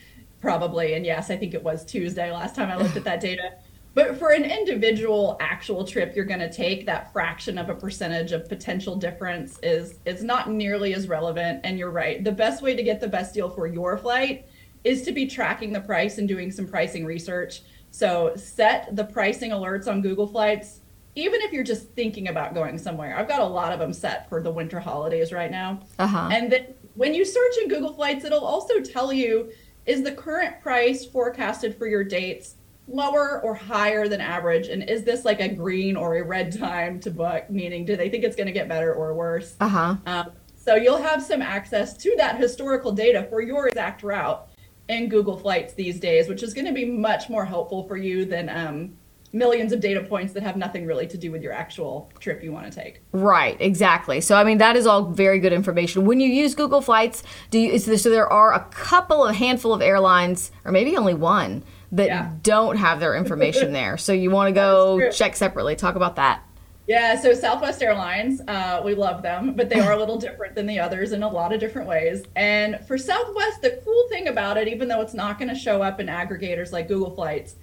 Probably. 0.40 0.94
And 0.94 1.04
yes, 1.04 1.30
I 1.30 1.36
think 1.36 1.54
it 1.54 1.62
was 1.62 1.84
Tuesday 1.84 2.30
last 2.30 2.54
time 2.54 2.70
I 2.70 2.76
looked 2.76 2.96
at 2.96 3.04
that 3.04 3.20
data. 3.30 3.54
But 3.92 4.18
for 4.18 4.30
an 4.30 4.44
individual 4.44 5.36
actual 5.40 5.84
trip 5.84 6.14
you're 6.14 6.24
going 6.24 6.40
to 6.40 6.52
take, 6.52 6.86
that 6.86 7.12
fraction 7.12 7.58
of 7.58 7.70
a 7.70 7.74
percentage 7.74 8.32
of 8.32 8.48
potential 8.48 8.96
difference 8.96 9.58
is 9.62 9.98
is 10.04 10.22
not 10.22 10.48
nearly 10.48 10.94
as 10.94 11.08
relevant. 11.08 11.60
And 11.64 11.78
you're 11.78 11.90
right. 11.90 12.22
The 12.22 12.32
best 12.32 12.62
way 12.62 12.74
to 12.76 12.82
get 12.82 13.00
the 13.00 13.08
best 13.08 13.34
deal 13.34 13.50
for 13.50 13.66
your 13.66 13.98
flight 13.98 14.46
is 14.84 15.02
to 15.02 15.12
be 15.12 15.26
tracking 15.26 15.72
the 15.72 15.80
price 15.80 16.18
and 16.18 16.26
doing 16.26 16.50
some 16.50 16.66
pricing 16.66 17.04
research. 17.04 17.62
So 17.90 18.32
set 18.36 18.94
the 18.94 19.04
pricing 19.04 19.50
alerts 19.50 19.88
on 19.88 20.00
Google 20.00 20.26
Flights, 20.26 20.80
even 21.16 21.40
if 21.42 21.52
you're 21.52 21.64
just 21.64 21.88
thinking 21.90 22.28
about 22.28 22.54
going 22.54 22.78
somewhere. 22.78 23.16
I've 23.16 23.28
got 23.28 23.40
a 23.40 23.44
lot 23.44 23.72
of 23.72 23.78
them 23.78 23.92
set 23.92 24.28
for 24.28 24.40
the 24.40 24.50
winter 24.50 24.80
holidays 24.80 25.32
right 25.32 25.50
now. 25.50 25.80
Uh-huh. 25.98 26.28
And 26.32 26.50
then 26.50 26.74
when 26.94 27.14
you 27.14 27.24
search 27.24 27.54
in 27.62 27.68
Google 27.68 27.92
Flights, 27.92 28.24
it'll 28.24 28.44
also 28.44 28.80
tell 28.80 29.12
you 29.12 29.50
is 29.86 30.02
the 30.02 30.12
current 30.12 30.60
price 30.60 31.04
forecasted 31.04 31.76
for 31.76 31.86
your 31.86 32.04
dates 32.04 32.56
lower 32.86 33.40
or 33.42 33.54
higher 33.54 34.08
than 34.08 34.20
average? 34.20 34.68
And 34.68 34.88
is 34.88 35.04
this 35.04 35.24
like 35.24 35.40
a 35.40 35.48
green 35.48 35.96
or 35.96 36.16
a 36.16 36.22
red 36.22 36.56
time 36.56 37.00
to 37.00 37.10
book? 37.10 37.48
Meaning, 37.50 37.84
do 37.84 37.96
they 37.96 38.08
think 38.08 38.24
it's 38.24 38.36
going 38.36 38.46
to 38.46 38.52
get 38.52 38.68
better 38.68 38.92
or 38.94 39.14
worse? 39.14 39.56
Uh 39.60 39.68
huh. 39.68 39.96
Um, 40.06 40.32
so 40.56 40.74
you'll 40.74 41.02
have 41.02 41.22
some 41.22 41.40
access 41.40 41.96
to 41.98 42.14
that 42.18 42.38
historical 42.38 42.92
data 42.92 43.26
for 43.30 43.40
your 43.40 43.68
exact 43.68 44.02
route 44.02 44.46
in 44.88 45.08
Google 45.08 45.36
Flights 45.36 45.72
these 45.72 45.98
days, 45.98 46.28
which 46.28 46.42
is 46.42 46.52
going 46.52 46.66
to 46.66 46.72
be 46.72 46.84
much 46.84 47.30
more 47.30 47.44
helpful 47.44 47.86
for 47.86 47.96
you 47.96 48.24
than 48.24 48.48
um, 48.48 48.96
millions 49.32 49.72
of 49.72 49.80
data 49.80 50.02
points 50.02 50.32
that 50.32 50.42
have 50.42 50.56
nothing 50.56 50.86
really 50.86 51.06
to 51.06 51.16
do 51.16 51.30
with 51.30 51.42
your 51.42 51.52
actual 51.52 52.10
trip 52.18 52.42
you 52.42 52.50
want 52.52 52.70
to 52.70 52.76
take. 52.78 53.00
Right, 53.12 53.56
exactly. 53.60 54.20
So 54.20 54.34
I 54.36 54.44
mean 54.44 54.58
that 54.58 54.76
is 54.76 54.86
all 54.86 55.04
very 55.04 55.38
good 55.38 55.52
information. 55.52 56.04
When 56.04 56.20
you 56.20 56.28
use 56.28 56.54
Google 56.54 56.80
Flights, 56.80 57.22
do 57.50 57.58
you 57.58 57.70
is 57.72 57.86
there, 57.86 57.96
so 57.98 58.10
there 58.10 58.30
are 58.32 58.52
a 58.54 58.60
couple 58.70 59.24
of 59.24 59.36
handful 59.36 59.72
of 59.72 59.82
airlines 59.82 60.50
or 60.64 60.72
maybe 60.72 60.96
only 60.96 61.14
one 61.14 61.62
that 61.92 62.06
Yeah. 62.06 62.30
don't 62.42 62.76
have 62.76 62.98
their 63.00 63.14
information 63.14 63.72
there. 63.80 63.96
So 63.96 64.12
you 64.12 64.30
want 64.30 64.48
to 64.48 64.52
go 64.52 64.98
That 64.98 65.08
is 65.08 65.16
true. 65.16 65.26
check 65.26 65.36
separately. 65.36 65.76
Talk 65.76 65.94
about 65.94 66.16
that. 66.16 66.42
Yeah, 66.86 67.20
so 67.20 67.32
Southwest 67.34 67.80
Airlines, 67.84 68.40
uh, 68.48 68.82
we 68.84 68.94
love 68.96 69.22
them, 69.22 69.52
but 69.54 69.68
they 69.68 69.78
are 69.78 69.92
a 69.92 69.96
little 69.96 70.16
different 70.18 70.56
than 70.56 70.66
the 70.66 70.80
others 70.80 71.12
in 71.12 71.22
a 71.22 71.28
lot 71.28 71.52
of 71.52 71.60
different 71.60 71.86
ways. 71.86 72.24
And 72.34 72.80
for 72.88 72.98
Southwest, 72.98 73.62
the 73.62 73.80
cool 73.84 74.08
thing 74.08 74.26
about 74.26 74.56
it, 74.56 74.66
even 74.66 74.88
though 74.88 75.00
it's 75.00 75.14
not 75.14 75.38
going 75.38 75.50
to 75.50 75.54
show 75.54 75.82
up 75.82 76.00
in 76.00 76.08
aggregators 76.08 76.72
like 76.72 76.88
Google 76.88 77.14
Flights, 77.14 77.54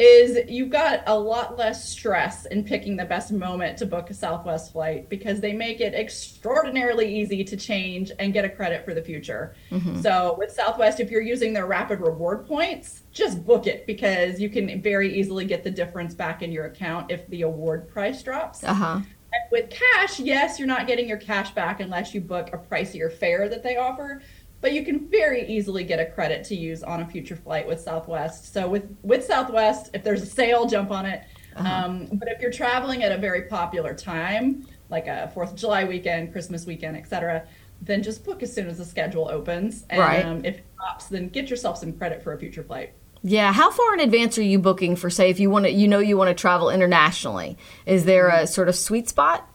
is 0.00 0.38
you've 0.48 0.70
got 0.70 1.02
a 1.06 1.18
lot 1.18 1.58
less 1.58 1.86
stress 1.86 2.46
in 2.46 2.64
picking 2.64 2.96
the 2.96 3.04
best 3.04 3.32
moment 3.32 3.76
to 3.76 3.84
book 3.84 4.08
a 4.08 4.14
Southwest 4.14 4.72
flight 4.72 5.10
because 5.10 5.40
they 5.40 5.52
make 5.52 5.80
it 5.80 5.92
extraordinarily 5.94 7.14
easy 7.14 7.44
to 7.44 7.56
change 7.56 8.10
and 8.18 8.32
get 8.32 8.44
a 8.46 8.48
credit 8.48 8.82
for 8.84 8.94
the 8.94 9.02
future. 9.02 9.54
So 10.00 10.36
with 10.38 10.52
Southwest, 10.52 11.00
if 11.00 11.10
you're 11.10 11.20
using 11.20 11.52
their 11.52 11.66
rapid 11.66 12.00
reward 12.00 12.46
points, 12.46 13.02
just 13.12 13.44
book 13.44 13.66
it 13.66 13.86
because 13.86 14.40
you 14.40 14.48
can 14.48 14.80
very 14.80 15.14
easily 15.18 15.44
get 15.44 15.62
the 15.64 15.70
difference 15.70 16.14
back 16.14 16.40
in 16.40 16.50
your 16.50 16.64
account 16.64 17.10
if 17.10 17.26
the 17.28 17.42
award 17.42 17.86
price 17.86 18.22
drops. 18.22 18.64
Uh 18.64 18.72
huh. 18.72 19.00
And 19.32 19.42
with 19.52 19.70
cash, 19.70 20.18
yes, 20.18 20.58
you're 20.58 20.66
not 20.66 20.86
getting 20.86 21.08
your 21.08 21.18
cash 21.18 21.50
back 21.50 21.80
unless 21.80 22.14
you 22.14 22.20
book 22.20 22.50
a 22.52 22.58
pricier 22.58 23.12
fare 23.12 23.48
that 23.48 23.62
they 23.62 23.76
offer, 23.76 24.22
but 24.60 24.72
you 24.72 24.84
can 24.84 25.08
very 25.08 25.46
easily 25.48 25.84
get 25.84 25.98
a 25.98 26.06
credit 26.06 26.44
to 26.44 26.54
use 26.54 26.82
on 26.82 27.00
a 27.00 27.06
future 27.06 27.36
flight 27.36 27.66
with 27.66 27.80
Southwest. 27.80 28.52
So 28.52 28.68
with 28.68 28.94
with 29.02 29.24
Southwest, 29.24 29.90
if 29.94 30.02
there's 30.02 30.22
a 30.22 30.26
sale, 30.26 30.66
jump 30.66 30.90
on 30.90 31.06
it. 31.06 31.24
Uh-huh. 31.56 31.84
Um, 31.86 32.08
but 32.12 32.28
if 32.28 32.40
you're 32.40 32.52
traveling 32.52 33.02
at 33.02 33.12
a 33.12 33.18
very 33.18 33.42
popular 33.42 33.94
time, 33.94 34.66
like 34.88 35.06
a 35.06 35.30
Fourth 35.34 35.52
of 35.52 35.56
July 35.56 35.84
weekend, 35.84 36.32
Christmas 36.32 36.66
weekend, 36.66 36.96
etc., 36.96 37.46
then 37.82 38.02
just 38.02 38.24
book 38.24 38.42
as 38.42 38.52
soon 38.52 38.68
as 38.68 38.78
the 38.78 38.84
schedule 38.84 39.28
opens. 39.28 39.84
And 39.90 40.00
right. 40.00 40.24
um, 40.24 40.44
if 40.44 40.58
it 40.58 40.64
drops, 40.76 41.06
then 41.06 41.28
get 41.28 41.48
yourself 41.48 41.78
some 41.78 41.92
credit 41.92 42.22
for 42.22 42.32
a 42.32 42.38
future 42.38 42.62
flight. 42.62 42.92
Yeah, 43.22 43.52
how 43.52 43.70
far 43.70 43.94
in 43.94 44.00
advance 44.00 44.38
are 44.38 44.42
you 44.42 44.58
booking 44.58 44.96
for 44.96 45.10
say 45.10 45.28
if 45.28 45.38
you 45.38 45.50
want 45.50 45.66
to 45.66 45.70
you 45.70 45.88
know 45.88 45.98
you 45.98 46.16
want 46.16 46.28
to 46.28 46.34
travel 46.34 46.70
internationally? 46.70 47.56
Is 47.86 48.04
there 48.04 48.28
a 48.28 48.46
sort 48.46 48.68
of 48.68 48.76
sweet 48.76 49.08
spot? 49.08 49.46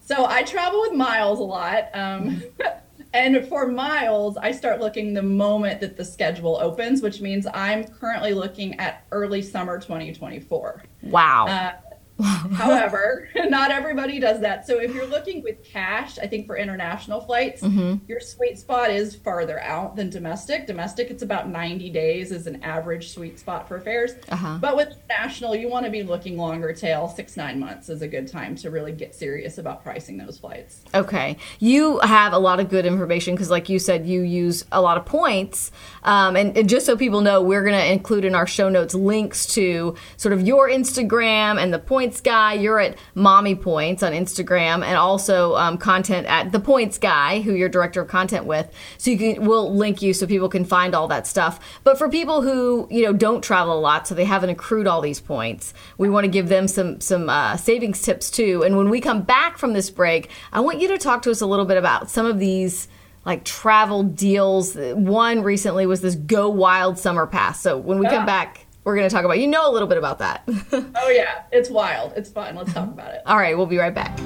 So 0.00 0.24
I 0.24 0.42
travel 0.42 0.80
with 0.80 0.92
miles 0.92 1.38
a 1.38 1.42
lot. 1.42 1.90
Um, 1.92 2.42
and 3.12 3.46
for 3.48 3.66
miles, 3.66 4.36
I 4.36 4.52
start 4.52 4.80
looking 4.80 5.14
the 5.14 5.22
moment 5.22 5.80
that 5.80 5.96
the 5.96 6.04
schedule 6.04 6.58
opens, 6.60 7.00
which 7.02 7.20
means 7.20 7.46
I'm 7.54 7.84
currently 7.84 8.34
looking 8.34 8.78
at 8.78 9.04
early 9.12 9.42
summer 9.42 9.78
2024. 9.78 10.82
Wow. 11.04 11.46
Uh, 11.46 11.72
However, 12.22 13.28
not 13.36 13.70
everybody 13.70 14.18
does 14.18 14.40
that. 14.40 14.66
So 14.66 14.80
if 14.80 14.94
you're 14.94 15.06
looking 15.06 15.42
with 15.42 15.62
cash, 15.62 16.18
I 16.18 16.26
think 16.26 16.46
for 16.46 16.56
international 16.56 17.20
flights, 17.20 17.62
mm-hmm. 17.62 18.04
your 18.08 18.20
sweet 18.20 18.58
spot 18.58 18.90
is 18.90 19.14
farther 19.14 19.60
out 19.60 19.94
than 19.94 20.10
domestic. 20.10 20.66
Domestic, 20.66 21.10
it's 21.10 21.22
about 21.22 21.48
90 21.48 21.90
days 21.90 22.32
is 22.32 22.46
an 22.46 22.62
average 22.62 23.10
sweet 23.10 23.38
spot 23.38 23.68
for 23.68 23.78
fares. 23.80 24.12
Uh-huh. 24.30 24.58
But 24.60 24.76
with 24.76 24.96
national, 25.08 25.54
you 25.54 25.68
want 25.68 25.84
to 25.84 25.92
be 25.92 26.02
looking 26.02 26.36
longer 26.36 26.72
tail. 26.72 27.08
Six, 27.08 27.36
nine 27.36 27.60
months 27.60 27.88
is 27.88 28.02
a 28.02 28.08
good 28.08 28.26
time 28.26 28.56
to 28.56 28.70
really 28.70 28.92
get 28.92 29.14
serious 29.14 29.58
about 29.58 29.82
pricing 29.82 30.16
those 30.16 30.38
flights. 30.38 30.82
Okay. 30.94 31.36
You 31.60 32.00
have 32.00 32.32
a 32.32 32.38
lot 32.38 32.58
of 32.58 32.68
good 32.68 32.84
information 32.84 33.34
because, 33.34 33.50
like 33.50 33.68
you 33.68 33.78
said, 33.78 34.06
you 34.06 34.22
use 34.22 34.64
a 34.72 34.80
lot 34.80 34.96
of 34.96 35.06
points. 35.06 35.70
Um, 36.02 36.34
and, 36.34 36.56
and 36.56 36.68
just 36.68 36.84
so 36.86 36.96
people 36.96 37.20
know, 37.20 37.42
we're 37.42 37.62
going 37.62 37.78
to 37.78 37.92
include 37.92 38.24
in 38.24 38.34
our 38.34 38.46
show 38.46 38.68
notes 38.68 38.94
links 38.94 39.46
to 39.54 39.94
sort 40.16 40.32
of 40.32 40.46
your 40.46 40.68
Instagram 40.68 41.62
and 41.62 41.72
the 41.72 41.78
points 41.78 42.07
Points 42.08 42.22
Guy. 42.22 42.54
You're 42.54 42.80
at 42.80 42.96
Mommy 43.14 43.54
Points 43.54 44.02
on 44.02 44.12
Instagram, 44.12 44.82
and 44.82 44.96
also 44.96 45.54
um, 45.56 45.76
content 45.76 46.26
at 46.26 46.52
The 46.52 46.58
Points 46.58 46.96
Guy, 46.96 47.42
who 47.42 47.52
you're 47.52 47.68
director 47.68 48.00
of 48.00 48.08
content 48.08 48.46
with. 48.46 48.72
So 48.96 49.10
you 49.10 49.18
can 49.18 49.44
we'll 49.44 49.74
link 49.74 50.00
you 50.00 50.14
so 50.14 50.26
people 50.26 50.48
can 50.48 50.64
find 50.64 50.94
all 50.94 51.06
that 51.08 51.26
stuff. 51.26 51.60
But 51.84 51.98
for 51.98 52.08
people 52.08 52.40
who 52.40 52.88
you 52.90 53.04
know 53.04 53.12
don't 53.12 53.44
travel 53.44 53.78
a 53.78 53.80
lot, 53.80 54.08
so 54.08 54.14
they 54.14 54.24
haven't 54.24 54.48
accrued 54.48 54.86
all 54.86 55.02
these 55.02 55.20
points, 55.20 55.74
we 55.98 56.08
want 56.08 56.24
to 56.24 56.30
give 56.30 56.48
them 56.48 56.66
some 56.66 56.98
some 57.02 57.28
uh, 57.28 57.58
savings 57.58 58.00
tips 58.00 58.30
too. 58.30 58.62
And 58.64 58.78
when 58.78 58.88
we 58.88 59.02
come 59.02 59.20
back 59.20 59.58
from 59.58 59.74
this 59.74 59.90
break, 59.90 60.30
I 60.50 60.60
want 60.60 60.80
you 60.80 60.88
to 60.88 60.96
talk 60.96 61.20
to 61.22 61.30
us 61.30 61.42
a 61.42 61.46
little 61.46 61.66
bit 61.66 61.76
about 61.76 62.08
some 62.08 62.24
of 62.24 62.38
these 62.38 62.88
like 63.26 63.44
travel 63.44 64.02
deals. 64.02 64.76
One 64.76 65.42
recently 65.42 65.84
was 65.84 66.00
this 66.00 66.14
Go 66.14 66.48
Wild 66.48 66.98
Summer 66.98 67.26
Pass. 67.26 67.60
So 67.60 67.76
when 67.76 67.98
we 67.98 68.06
yeah. 68.06 68.16
come 68.16 68.24
back 68.24 68.64
we're 68.88 68.96
going 68.96 69.06
to 69.06 69.14
talk 69.14 69.26
about. 69.26 69.38
You 69.38 69.48
know 69.48 69.70
a 69.70 69.72
little 69.72 69.86
bit 69.86 69.98
about 69.98 70.18
that. 70.20 70.44
oh, 70.72 71.10
yeah. 71.10 71.42
It's 71.52 71.68
wild. 71.68 72.14
It's 72.16 72.30
fun. 72.30 72.56
Let's 72.56 72.72
talk 72.72 72.88
about 72.88 73.12
it. 73.12 73.20
All 73.26 73.36
right. 73.36 73.54
We'll 73.54 73.66
be 73.66 73.76
right 73.76 73.94
back. 73.94 74.18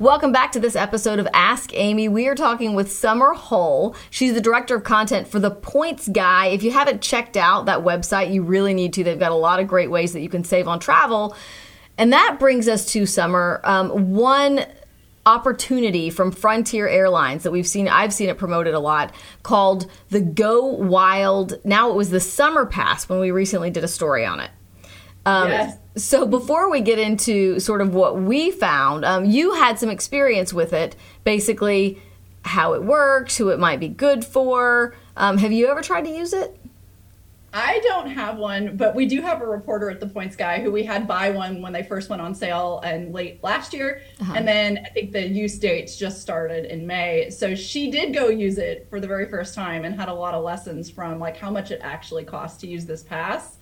Welcome 0.00 0.32
back 0.32 0.52
to 0.52 0.60
this 0.60 0.74
episode 0.74 1.18
of 1.18 1.28
Ask 1.34 1.74
Amy. 1.74 2.08
We 2.08 2.28
are 2.28 2.34
talking 2.34 2.72
with 2.72 2.90
Summer 2.90 3.34
Hull. 3.34 3.94
She's 4.08 4.32
the 4.32 4.40
director 4.40 4.74
of 4.74 4.84
content 4.84 5.28
for 5.28 5.38
The 5.38 5.50
Points 5.50 6.08
Guy. 6.08 6.46
If 6.46 6.62
you 6.62 6.70
haven't 6.70 7.02
checked 7.02 7.36
out 7.36 7.66
that 7.66 7.80
website, 7.80 8.32
you 8.32 8.42
really 8.42 8.72
need 8.72 8.94
to. 8.94 9.04
They've 9.04 9.18
got 9.18 9.32
a 9.32 9.36
lot 9.36 9.60
of 9.60 9.68
great 9.68 9.90
ways 9.90 10.14
that 10.14 10.20
you 10.20 10.30
can 10.30 10.44
save 10.44 10.66
on 10.66 10.80
travel. 10.80 11.36
And 11.98 12.10
that 12.14 12.38
brings 12.38 12.68
us 12.68 12.86
to 12.92 13.04
Summer. 13.04 13.60
Um, 13.64 14.14
one 14.14 14.64
opportunity 15.26 16.10
from 16.10 16.30
Frontier 16.30 16.86
Airlines 16.88 17.42
that 17.42 17.50
we've 17.50 17.66
seen 17.66 17.88
I've 17.88 18.12
seen 18.12 18.28
it 18.28 18.38
promoted 18.38 18.74
a 18.74 18.78
lot 18.78 19.14
called 19.42 19.90
the 20.10 20.20
Go 20.20 20.64
Wild. 20.64 21.54
Now 21.64 21.90
it 21.90 21.94
was 21.94 22.10
the 22.10 22.20
Summer 22.20 22.66
Pass 22.66 23.08
when 23.08 23.20
we 23.20 23.30
recently 23.30 23.70
did 23.70 23.84
a 23.84 23.88
story 23.88 24.24
on 24.24 24.40
it. 24.40 24.50
Um, 25.26 25.48
yes. 25.48 25.78
So 25.96 26.26
before 26.26 26.70
we 26.70 26.80
get 26.80 26.98
into 26.98 27.58
sort 27.60 27.80
of 27.80 27.94
what 27.94 28.20
we 28.20 28.50
found, 28.50 29.04
um, 29.04 29.24
you 29.24 29.54
had 29.54 29.78
some 29.78 29.88
experience 29.88 30.52
with 30.52 30.72
it. 30.72 30.96
Basically, 31.22 31.98
how 32.44 32.74
it 32.74 32.82
works, 32.82 33.36
who 33.36 33.48
it 33.48 33.58
might 33.58 33.80
be 33.80 33.88
good 33.88 34.24
for. 34.24 34.94
Um, 35.16 35.38
have 35.38 35.52
you 35.52 35.68
ever 35.68 35.82
tried 35.82 36.02
to 36.02 36.10
use 36.10 36.32
it? 36.32 36.58
I 37.56 37.78
don't 37.84 38.08
have 38.08 38.36
one, 38.36 38.76
but 38.76 38.96
we 38.96 39.06
do 39.06 39.22
have 39.22 39.40
a 39.40 39.46
reporter 39.46 39.88
at 39.88 40.00
the 40.00 40.08
Points 40.08 40.34
Guy 40.34 40.60
who 40.60 40.72
we 40.72 40.82
had 40.82 41.06
buy 41.06 41.30
one 41.30 41.62
when 41.62 41.72
they 41.72 41.84
first 41.84 42.10
went 42.10 42.20
on 42.20 42.34
sale 42.34 42.80
and 42.84 43.14
late 43.14 43.42
last 43.44 43.72
year. 43.72 44.02
Uh-huh. 44.20 44.34
And 44.36 44.46
then 44.46 44.80
I 44.84 44.88
think 44.88 45.12
the 45.12 45.24
use 45.24 45.56
dates 45.56 45.96
just 45.96 46.20
started 46.20 46.64
in 46.64 46.84
May. 46.84 47.30
So 47.30 47.54
she 47.54 47.92
did 47.92 48.12
go 48.12 48.28
use 48.28 48.58
it 48.58 48.88
for 48.90 48.98
the 48.98 49.06
very 49.06 49.28
first 49.28 49.54
time 49.54 49.84
and 49.84 49.94
had 49.94 50.08
a 50.08 50.12
lot 50.12 50.34
of 50.34 50.42
lessons 50.42 50.90
from 50.90 51.20
like 51.20 51.36
how 51.36 51.48
much 51.48 51.70
it 51.70 51.78
actually 51.80 52.24
costs 52.24 52.60
to 52.62 52.66
use 52.66 52.86
this 52.86 53.04
pass. 53.04 53.58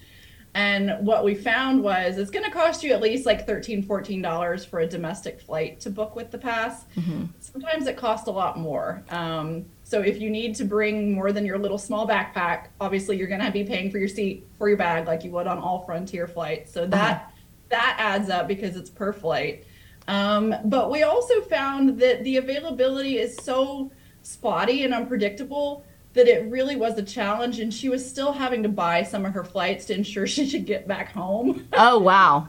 And 0.55 1.07
what 1.07 1.25
we 1.25 1.35
found 1.35 1.83
was 1.83 2.19
it's 2.19 2.31
going 2.31 2.45
to 2.45 2.51
cost 2.51 2.83
you 2.83 2.93
at 2.93 3.01
least 3.01 3.25
like 3.25 3.47
$13, 3.47 3.87
$14 3.87 4.67
for 4.67 4.81
a 4.81 4.87
domestic 4.87 5.41
flight 5.41 5.81
to 5.81 5.91
book 5.91 6.15
with 6.15 6.31
the 6.31 6.37
pass. 6.37 6.85
Mm-hmm. 6.97 7.25
Sometimes 7.41 7.87
it 7.87 7.97
costs 7.97 8.29
a 8.29 8.31
lot 8.31 8.59
more. 8.59 9.03
Um, 9.09 9.65
so 9.83 10.01
if 10.01 10.21
you 10.21 10.29
need 10.29 10.55
to 10.57 10.65
bring 10.65 11.13
more 11.13 11.33
than 11.33 11.47
your 11.47 11.59
little 11.59 11.79
small 11.79 12.07
backpack, 12.07 12.67
obviously 12.81 13.17
you're 13.17 13.29
going 13.29 13.41
to 13.41 13.51
be 13.51 13.65
paying 13.65 13.91
for 13.91 13.97
your 13.99 14.09
seat 14.09 14.47
for 14.59 14.69
your 14.69 14.77
bag 14.77 15.07
like 15.07 15.25
you 15.25 15.31
would 15.31 15.47
on 15.47 15.59
all 15.59 15.85
Frontier 15.85 16.27
flights. 16.27 16.71
So 16.73 16.87
that 16.87 17.17
uh-huh. 17.17 17.31
that 17.71 17.97
adds 17.99 18.29
up 18.29 18.47
because 18.47 18.77
it's 18.77 18.91
per 18.91 19.13
flight. 19.13 19.65
Um, 20.07 20.55
but 20.65 20.91
we 20.91 21.03
also 21.03 21.41
found 21.43 21.99
that 22.01 22.25
the 22.25 22.37
availability 22.37 23.19
is 23.19 23.37
so 23.37 23.91
spotty 24.23 24.85
and 24.85 24.93
unpredictable 24.93 25.85
that 26.15 26.29
it 26.29 26.51
really 26.51 26.77
was 26.77 26.99
a 26.99 27.03
challenge 27.03 27.59
and 27.59 27.73
she 27.73 27.89
was 27.89 28.07
still 28.09 28.33
having 28.33 28.63
to 28.63 28.69
buy 28.69 29.03
some 29.03 29.25
of 29.25 29.33
her 29.33 29.45
flights 29.45 29.87
to 29.87 29.95
ensure 29.95 30.27
she 30.27 30.51
could 30.51 30.67
get 30.67 30.87
back 30.87 31.13
home. 31.13 31.67
Oh 31.73 31.99
wow. 31.99 32.49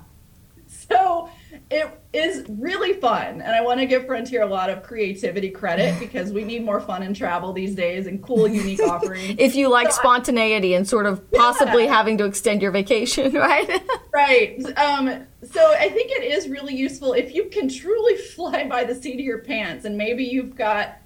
so 0.68 1.30
it 1.70 2.00
is 2.14 2.46
really 2.48 2.94
fun 2.94 3.42
and 3.42 3.56
i 3.56 3.62
want 3.62 3.80
to 3.80 3.86
give 3.86 4.06
frontier 4.06 4.42
a 4.44 4.46
lot 4.46 4.70
of 4.70 4.84
creativity 4.84 5.50
credit 5.50 5.98
because 6.00 6.32
we 6.32 6.44
need 6.44 6.64
more 6.64 6.80
fun 6.80 7.04
in 7.04 7.14
travel 7.14 7.54
these 7.54 7.76
days 7.76 8.08
and 8.08 8.22
cool 8.22 8.48
unique 8.48 8.82
offerings 8.88 9.36
if 9.38 9.56
you 9.56 9.70
like 9.70 9.92
so 9.92 10.00
spontaneity 10.00 10.74
I, 10.74 10.78
and 10.78 10.88
sort 10.88 11.06
of 11.06 11.30
possibly 11.32 11.86
yeah. 11.86 11.94
having 11.94 12.18
to 12.20 12.26
extend 12.26 12.62
your 12.62 12.72
vacation 12.72 13.34
right 13.34 13.84
right 14.14 14.78
um, 14.78 15.26
so 15.44 15.74
i 15.80 15.90
think 15.90 16.12
it 16.12 16.24
is 16.24 16.48
really 16.48 16.76
useful 16.76 17.14
if 17.14 17.34
you 17.34 17.46
can 17.46 17.68
truly 17.68 18.18
fly 18.18 18.68
by 18.68 18.84
the 18.84 18.96
seat 18.96 19.16
of 19.16 19.22
your 19.22 19.40
pants 19.40 19.86
and 19.86 19.98
maybe 19.98 20.24
you've 20.24 20.56
got 20.56 20.98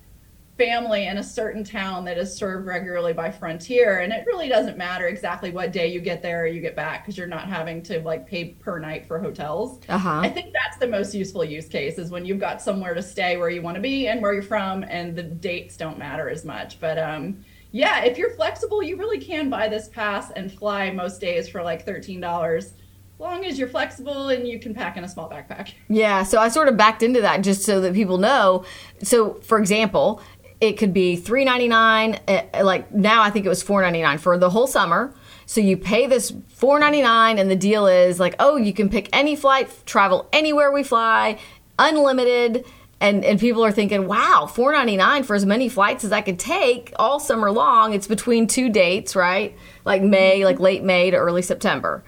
family 0.57 1.05
in 1.05 1.17
a 1.17 1.23
certain 1.23 1.63
town 1.63 2.03
that 2.05 2.17
is 2.17 2.35
served 2.35 2.65
regularly 2.65 3.13
by 3.13 3.29
Frontier. 3.29 3.99
And 3.99 4.11
it 4.11 4.25
really 4.25 4.49
doesn't 4.49 4.77
matter 4.77 5.07
exactly 5.07 5.51
what 5.51 5.71
day 5.71 5.87
you 5.87 6.01
get 6.01 6.21
there 6.21 6.43
or 6.43 6.47
you 6.47 6.61
get 6.61 6.75
back 6.75 7.03
because 7.03 7.17
you're 7.17 7.27
not 7.27 7.47
having 7.47 7.83
to 7.83 7.99
like 8.01 8.27
pay 8.27 8.45
per 8.45 8.79
night 8.79 9.07
for 9.07 9.19
hotels. 9.19 9.79
Uh-huh. 9.87 10.19
I 10.19 10.29
think 10.29 10.53
that's 10.53 10.77
the 10.77 10.87
most 10.87 11.13
useful 11.13 11.43
use 11.43 11.67
case 11.67 11.99
is 11.99 12.09
when 12.09 12.25
you've 12.25 12.39
got 12.39 12.61
somewhere 12.61 12.95
to 12.95 13.03
stay 13.03 13.37
where 13.37 13.49
you 13.49 13.61
want 13.61 13.75
to 13.75 13.81
be 13.81 14.07
and 14.07 14.21
where 14.21 14.33
you're 14.33 14.41
from 14.41 14.83
and 14.83 15.15
the 15.15 15.23
dates 15.23 15.77
don't 15.77 15.99
matter 15.99 16.29
as 16.29 16.43
much. 16.43 16.79
But 16.79 16.97
um, 16.97 17.43
yeah, 17.71 18.03
if 18.03 18.17
you're 18.17 18.31
flexible, 18.31 18.81
you 18.81 18.97
really 18.97 19.19
can 19.19 19.49
buy 19.49 19.67
this 19.67 19.87
pass 19.87 20.31
and 20.31 20.51
fly 20.51 20.89
most 20.91 21.21
days 21.21 21.47
for 21.47 21.61
like 21.61 21.85
$13 21.85 22.71
long 23.19 23.45
as 23.45 23.57
you're 23.57 23.67
flexible 23.67 24.29
and 24.29 24.47
you 24.47 24.59
can 24.59 24.73
pack 24.73 24.97
in 24.97 25.03
a 25.03 25.09
small 25.09 25.29
backpack. 25.29 25.71
Yeah, 25.87 26.23
so 26.23 26.39
I 26.39 26.49
sort 26.49 26.67
of 26.67 26.77
backed 26.77 27.01
into 27.01 27.21
that 27.21 27.41
just 27.41 27.63
so 27.63 27.81
that 27.81 27.93
people 27.93 28.17
know. 28.17 28.63
So, 29.01 29.35
for 29.35 29.57
example, 29.57 30.21
it 30.59 30.73
could 30.73 30.93
be 30.93 31.15
three 31.15 31.45
ninety 31.45 31.67
nine. 31.67 32.19
Eh, 32.27 32.63
like 32.63 32.91
now, 32.93 33.21
I 33.21 33.29
think 33.29 33.45
it 33.45 33.49
was 33.49 33.61
four 33.63 33.81
ninety 33.81 34.01
nine 34.01 34.17
for 34.17 34.37
the 34.37 34.49
whole 34.49 34.67
summer. 34.67 35.13
So 35.45 35.61
you 35.61 35.77
pay 35.77 36.07
this 36.07 36.33
four 36.49 36.79
ninety 36.79 37.01
nine, 37.01 37.37
and 37.37 37.49
the 37.49 37.55
deal 37.55 37.87
is 37.87 38.19
like, 38.19 38.35
oh, 38.39 38.57
you 38.57 38.73
can 38.73 38.89
pick 38.89 39.09
any 39.13 39.35
flight, 39.35 39.69
travel 39.85 40.27
anywhere 40.33 40.71
we 40.71 40.83
fly, 40.83 41.39
unlimited. 41.77 42.65
And 42.99 43.23
and 43.23 43.39
people 43.39 43.63
are 43.63 43.71
thinking, 43.71 44.07
wow, 44.07 44.47
four 44.51 44.71
ninety 44.71 44.97
nine 44.97 45.23
for 45.23 45.35
as 45.35 45.45
many 45.45 45.69
flights 45.69 46.03
as 46.03 46.11
I 46.11 46.21
could 46.21 46.39
take 46.39 46.91
all 46.97 47.19
summer 47.19 47.51
long. 47.51 47.93
It's 47.93 48.07
between 48.07 48.47
two 48.47 48.69
dates, 48.69 49.15
right? 49.15 49.55
Like 49.85 50.01
May, 50.01 50.43
like 50.43 50.59
late 50.59 50.83
May 50.83 51.11
to 51.11 51.17
early 51.17 51.43
September. 51.43 52.03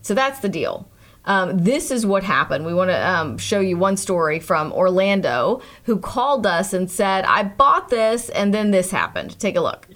So 0.00 0.14
that's 0.14 0.40
the 0.40 0.48
deal. 0.48 0.88
Um, 1.24 1.58
this 1.58 1.90
is 1.90 2.04
what 2.04 2.24
happened. 2.24 2.66
We 2.66 2.74
want 2.74 2.90
to 2.90 3.08
um, 3.08 3.38
show 3.38 3.60
you 3.60 3.76
one 3.76 3.96
story 3.96 4.40
from 4.40 4.72
Orlando 4.72 5.62
who 5.84 5.98
called 5.98 6.46
us 6.46 6.72
and 6.72 6.90
said, 6.90 7.24
I 7.24 7.44
bought 7.44 7.88
this 7.88 8.28
and 8.30 8.52
then 8.52 8.70
this 8.70 8.90
happened. 8.90 9.38
Take 9.38 9.56
a 9.56 9.60
look. 9.60 9.86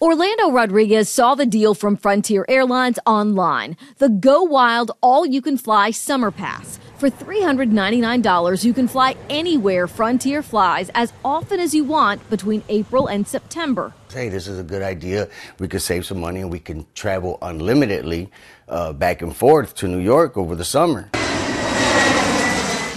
Orlando 0.00 0.50
Rodriguez 0.50 1.08
saw 1.08 1.34
the 1.34 1.46
deal 1.46 1.72
from 1.72 1.96
Frontier 1.96 2.44
Airlines 2.48 2.98
online 3.06 3.76
the 3.98 4.08
Go 4.08 4.42
Wild 4.42 4.90
All 5.00 5.24
You 5.24 5.40
Can 5.40 5.56
Fly 5.56 5.92
Summer 5.92 6.30
Pass. 6.30 6.78
For 6.98 7.10
$399, 7.10 8.64
you 8.64 8.72
can 8.72 8.86
fly 8.86 9.16
anywhere 9.28 9.86
Frontier 9.86 10.42
flies 10.42 10.90
as 10.94 11.12
often 11.24 11.58
as 11.58 11.74
you 11.74 11.84
want 11.84 12.28
between 12.30 12.62
April 12.68 13.08
and 13.08 13.26
September. 13.26 13.92
Hey, 14.12 14.28
this 14.28 14.46
is 14.46 14.58
a 14.58 14.62
good 14.62 14.82
idea. 14.82 15.28
We 15.58 15.68
could 15.68 15.82
save 15.82 16.06
some 16.06 16.20
money 16.20 16.40
and 16.40 16.50
we 16.50 16.60
can 16.60 16.86
travel 16.94 17.38
unlimitedly 17.42 18.30
uh, 18.68 18.92
back 18.92 19.22
and 19.22 19.34
forth 19.34 19.74
to 19.76 19.88
New 19.88 20.00
York 20.00 20.36
over 20.36 20.54
the 20.54 20.64
summer. 20.64 21.10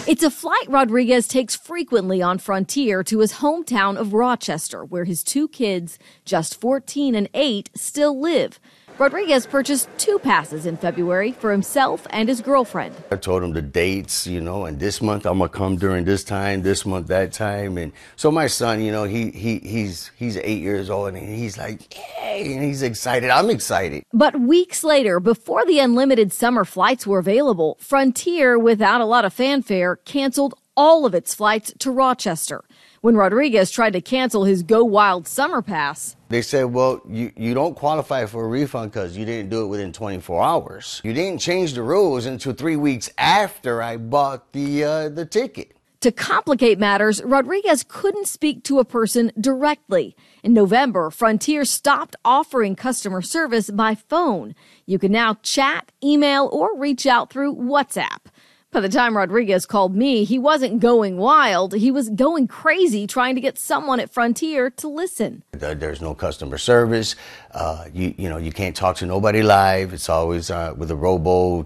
It's 0.07 0.23
a 0.23 0.31
flight 0.31 0.65
Rodriguez 0.69 1.27
takes 1.27 1.57
frequently 1.57 2.21
on 2.21 2.37
Frontier 2.37 3.03
to 3.03 3.19
his 3.19 3.33
hometown 3.33 3.97
of 3.97 4.13
Rochester, 4.13 4.85
where 4.85 5.03
his 5.03 5.21
two 5.21 5.49
kids, 5.49 5.99
just 6.23 6.61
14 6.61 7.13
and 7.13 7.29
8, 7.33 7.69
still 7.75 8.17
live. 8.17 8.57
Rodriguez 8.99 9.45
purchased 9.45 9.89
two 9.99 10.17
passes 10.17 10.65
in 10.65 10.75
February 10.75 11.31
for 11.31 11.51
himself 11.51 12.07
and 12.09 12.27
his 12.27 12.41
girlfriend. 12.41 12.95
I 13.11 13.17
told 13.17 13.43
him 13.43 13.53
the 13.53 13.61
dates, 13.61 14.25
you 14.25 14.41
know, 14.41 14.65
and 14.65 14.79
this 14.79 15.03
month 15.03 15.27
I'm 15.27 15.37
gonna 15.37 15.49
come 15.49 15.75
during 15.75 16.03
this 16.03 16.23
time, 16.23 16.63
this 16.63 16.83
month 16.83 17.05
that 17.07 17.31
time, 17.31 17.77
and 17.77 17.91
so 18.15 18.31
my 18.31 18.47
son, 18.47 18.81
you 18.81 18.91
know, 18.91 19.03
he 19.03 19.29
he 19.29 19.59
he's 19.59 20.09
he's 20.17 20.37
eight 20.37 20.61
years 20.61 20.89
old 20.89 21.13
and 21.13 21.17
he's 21.17 21.59
like, 21.59 21.95
yay, 21.95 22.55
and 22.55 22.63
he's 22.63 22.81
excited. 22.81 23.29
I'm 23.29 23.51
excited. 23.51 24.03
But 24.13 24.39
weeks 24.39 24.83
later, 24.83 25.19
before 25.19 25.63
the 25.63 25.77
unlimited 25.77 26.33
summer 26.33 26.65
flights 26.65 27.05
were 27.05 27.19
available, 27.19 27.77
Frontier, 27.79 28.57
without 28.57 28.99
a 28.99 29.05
lot 29.05 29.25
of 29.25 29.33
fanfare, 29.33 29.97
canceled 29.97 30.55
all 30.75 31.05
of 31.05 31.13
its 31.13 31.35
flights 31.35 31.71
to 31.79 31.91
Rochester. 31.91 32.63
When 33.07 33.15
Rodriguez 33.15 33.71
tried 33.71 33.93
to 33.93 34.01
cancel 34.01 34.43
his 34.43 34.63
Go 34.63 34.83
Wild 34.83 35.29
summer 35.29 35.61
pass, 35.61 36.17
they 36.27 36.41
said, 36.41 36.65
well, 36.65 36.99
you, 37.07 37.31
you 37.37 37.53
don't 37.53 37.73
qualify 37.73 38.25
for 38.25 38.43
a 38.43 38.47
refund 38.49 38.91
because 38.91 39.15
you 39.15 39.23
didn't 39.23 39.49
do 39.49 39.63
it 39.63 39.67
within 39.67 39.93
24 39.93 40.43
hours. 40.43 40.99
You 41.05 41.13
didn't 41.13 41.39
change 41.39 41.71
the 41.71 41.83
rules 41.83 42.25
until 42.25 42.51
three 42.51 42.75
weeks 42.75 43.09
after 43.17 43.81
I 43.81 43.95
bought 43.95 44.51
the, 44.51 44.83
uh, 44.83 45.07
the 45.07 45.25
ticket. 45.25 45.77
To 46.01 46.11
complicate 46.11 46.79
matters, 46.79 47.23
Rodriguez 47.23 47.85
couldn't 47.87 48.27
speak 48.27 48.65
to 48.65 48.79
a 48.79 48.85
person 48.85 49.31
directly. 49.39 50.13
In 50.43 50.53
November, 50.53 51.09
Frontier 51.09 51.63
stopped 51.63 52.17
offering 52.25 52.75
customer 52.75 53.21
service 53.21 53.71
by 53.71 53.95
phone. 53.95 54.53
You 54.85 54.99
can 54.99 55.13
now 55.13 55.37
chat, 55.43 55.93
email, 56.03 56.49
or 56.51 56.77
reach 56.77 57.07
out 57.07 57.29
through 57.29 57.55
WhatsApp. 57.55 58.27
By 58.71 58.81
the 58.81 58.89
time 58.89 59.15
Rodriguez 59.15 59.65
called 59.65 59.95
me, 59.95 60.25
he 60.25 60.37
wasn't 60.37 60.81
going 60.81 61.17
wild. 61.17 61.73
He 61.73 61.89
was 61.89 62.09
going 62.09 62.47
crazy 62.47 63.07
trying 63.07 63.35
to 63.35 63.41
get 63.41 63.57
someone 63.57 64.01
at 64.01 64.11
Frontier 64.11 64.69
to 64.71 64.89
listen. 64.89 65.43
There's 65.53 66.01
no 66.01 66.13
customer 66.13 66.57
service. 66.57 67.15
Uh, 67.51 67.85
you, 67.93 68.13
you 68.17 68.27
know, 68.27 68.35
you 68.37 68.51
can't 68.51 68.75
talk 68.75 68.97
to 68.97 69.05
nobody 69.05 69.41
live. 69.41 69.93
It's 69.93 70.09
always 70.09 70.51
uh, 70.51 70.73
with 70.75 70.91
a 70.91 70.97
robo 70.97 71.65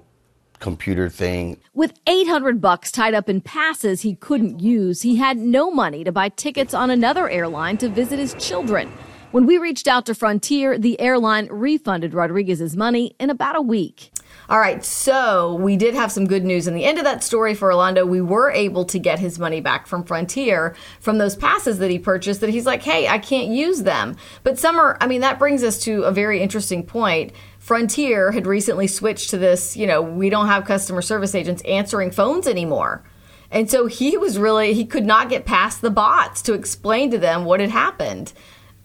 computer 0.59 1.09
thing. 1.09 1.59
With 1.73 1.99
800 2.05 2.61
bucks 2.61 2.91
tied 2.91 3.15
up 3.15 3.27
in 3.27 3.41
passes 3.41 4.01
he 4.01 4.13
couldn't 4.13 4.59
use, 4.59 5.01
he 5.01 5.15
had 5.15 5.37
no 5.37 5.71
money 5.71 6.03
to 6.03 6.11
buy 6.11 6.29
tickets 6.29 6.75
on 6.75 6.91
another 6.91 7.27
airline 7.27 7.77
to 7.79 7.89
visit 7.89 8.19
his 8.19 8.35
children. 8.35 8.91
When 9.31 9.45
we 9.45 9.57
reached 9.57 9.87
out 9.87 10.05
to 10.07 10.13
Frontier, 10.13 10.77
the 10.77 10.99
airline 10.99 11.47
refunded 11.49 12.13
Rodriguez's 12.13 12.75
money 12.75 13.15
in 13.17 13.29
about 13.29 13.55
a 13.55 13.61
week. 13.61 14.11
All 14.49 14.59
right, 14.59 14.83
so 14.83 15.53
we 15.53 15.77
did 15.77 15.95
have 15.95 16.11
some 16.11 16.27
good 16.27 16.43
news 16.43 16.67
in 16.67 16.73
the 16.73 16.83
end 16.83 16.97
of 16.97 17.05
that 17.05 17.23
story 17.23 17.53
for 17.53 17.71
Orlando. 17.71 18.05
We 18.05 18.19
were 18.19 18.51
able 18.51 18.83
to 18.83 18.99
get 18.99 19.19
his 19.19 19.39
money 19.39 19.61
back 19.61 19.87
from 19.87 20.03
Frontier 20.03 20.75
from 20.99 21.17
those 21.17 21.37
passes 21.37 21.79
that 21.79 21.89
he 21.89 21.97
purchased 21.97 22.41
that 22.41 22.49
he's 22.49 22.65
like, 22.65 22.83
hey, 22.83 23.07
I 23.07 23.19
can't 23.19 23.47
use 23.47 23.83
them. 23.83 24.17
But 24.43 24.59
Summer, 24.59 24.97
I 24.99 25.07
mean, 25.07 25.21
that 25.21 25.39
brings 25.39 25.63
us 25.63 25.79
to 25.83 26.03
a 26.03 26.11
very 26.11 26.41
interesting 26.41 26.85
point. 26.85 27.31
Frontier 27.57 28.33
had 28.33 28.45
recently 28.45 28.87
switched 28.87 29.29
to 29.29 29.37
this, 29.37 29.77
you 29.77 29.87
know, 29.87 30.01
we 30.01 30.29
don't 30.29 30.47
have 30.47 30.65
customer 30.65 31.01
service 31.01 31.35
agents 31.35 31.61
answering 31.63 32.11
phones 32.11 32.47
anymore. 32.47 33.01
And 33.49 33.71
so 33.71 33.85
he 33.87 34.17
was 34.17 34.37
really, 34.37 34.73
he 34.73 34.83
could 34.83 35.05
not 35.05 35.29
get 35.29 35.45
past 35.45 35.79
the 35.79 35.89
bots 35.89 36.41
to 36.41 36.53
explain 36.53 37.11
to 37.11 37.17
them 37.17 37.45
what 37.45 37.61
had 37.61 37.69
happened. 37.69 38.33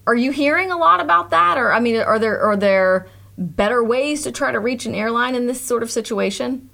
Are 0.07 0.15
you 0.15 0.31
hearing 0.31 0.71
a 0.71 0.77
lot 0.77 1.01
about 1.01 1.31
that? 1.31 1.59
Or, 1.59 1.73
I 1.73 1.81
mean, 1.81 1.97
are 1.97 2.19
there, 2.19 2.41
are 2.41 2.57
there, 2.57 3.09
better 3.39 3.85
ways 3.85 4.23
to 4.23 4.33
try 4.33 4.53
to 4.53 4.61
reach 4.61 4.87
an 4.87 4.95
airline 4.95 5.35
in 5.35 5.47
this 5.47 5.61
sort 5.61 5.83
of 5.83 5.91
situation? 5.91 6.71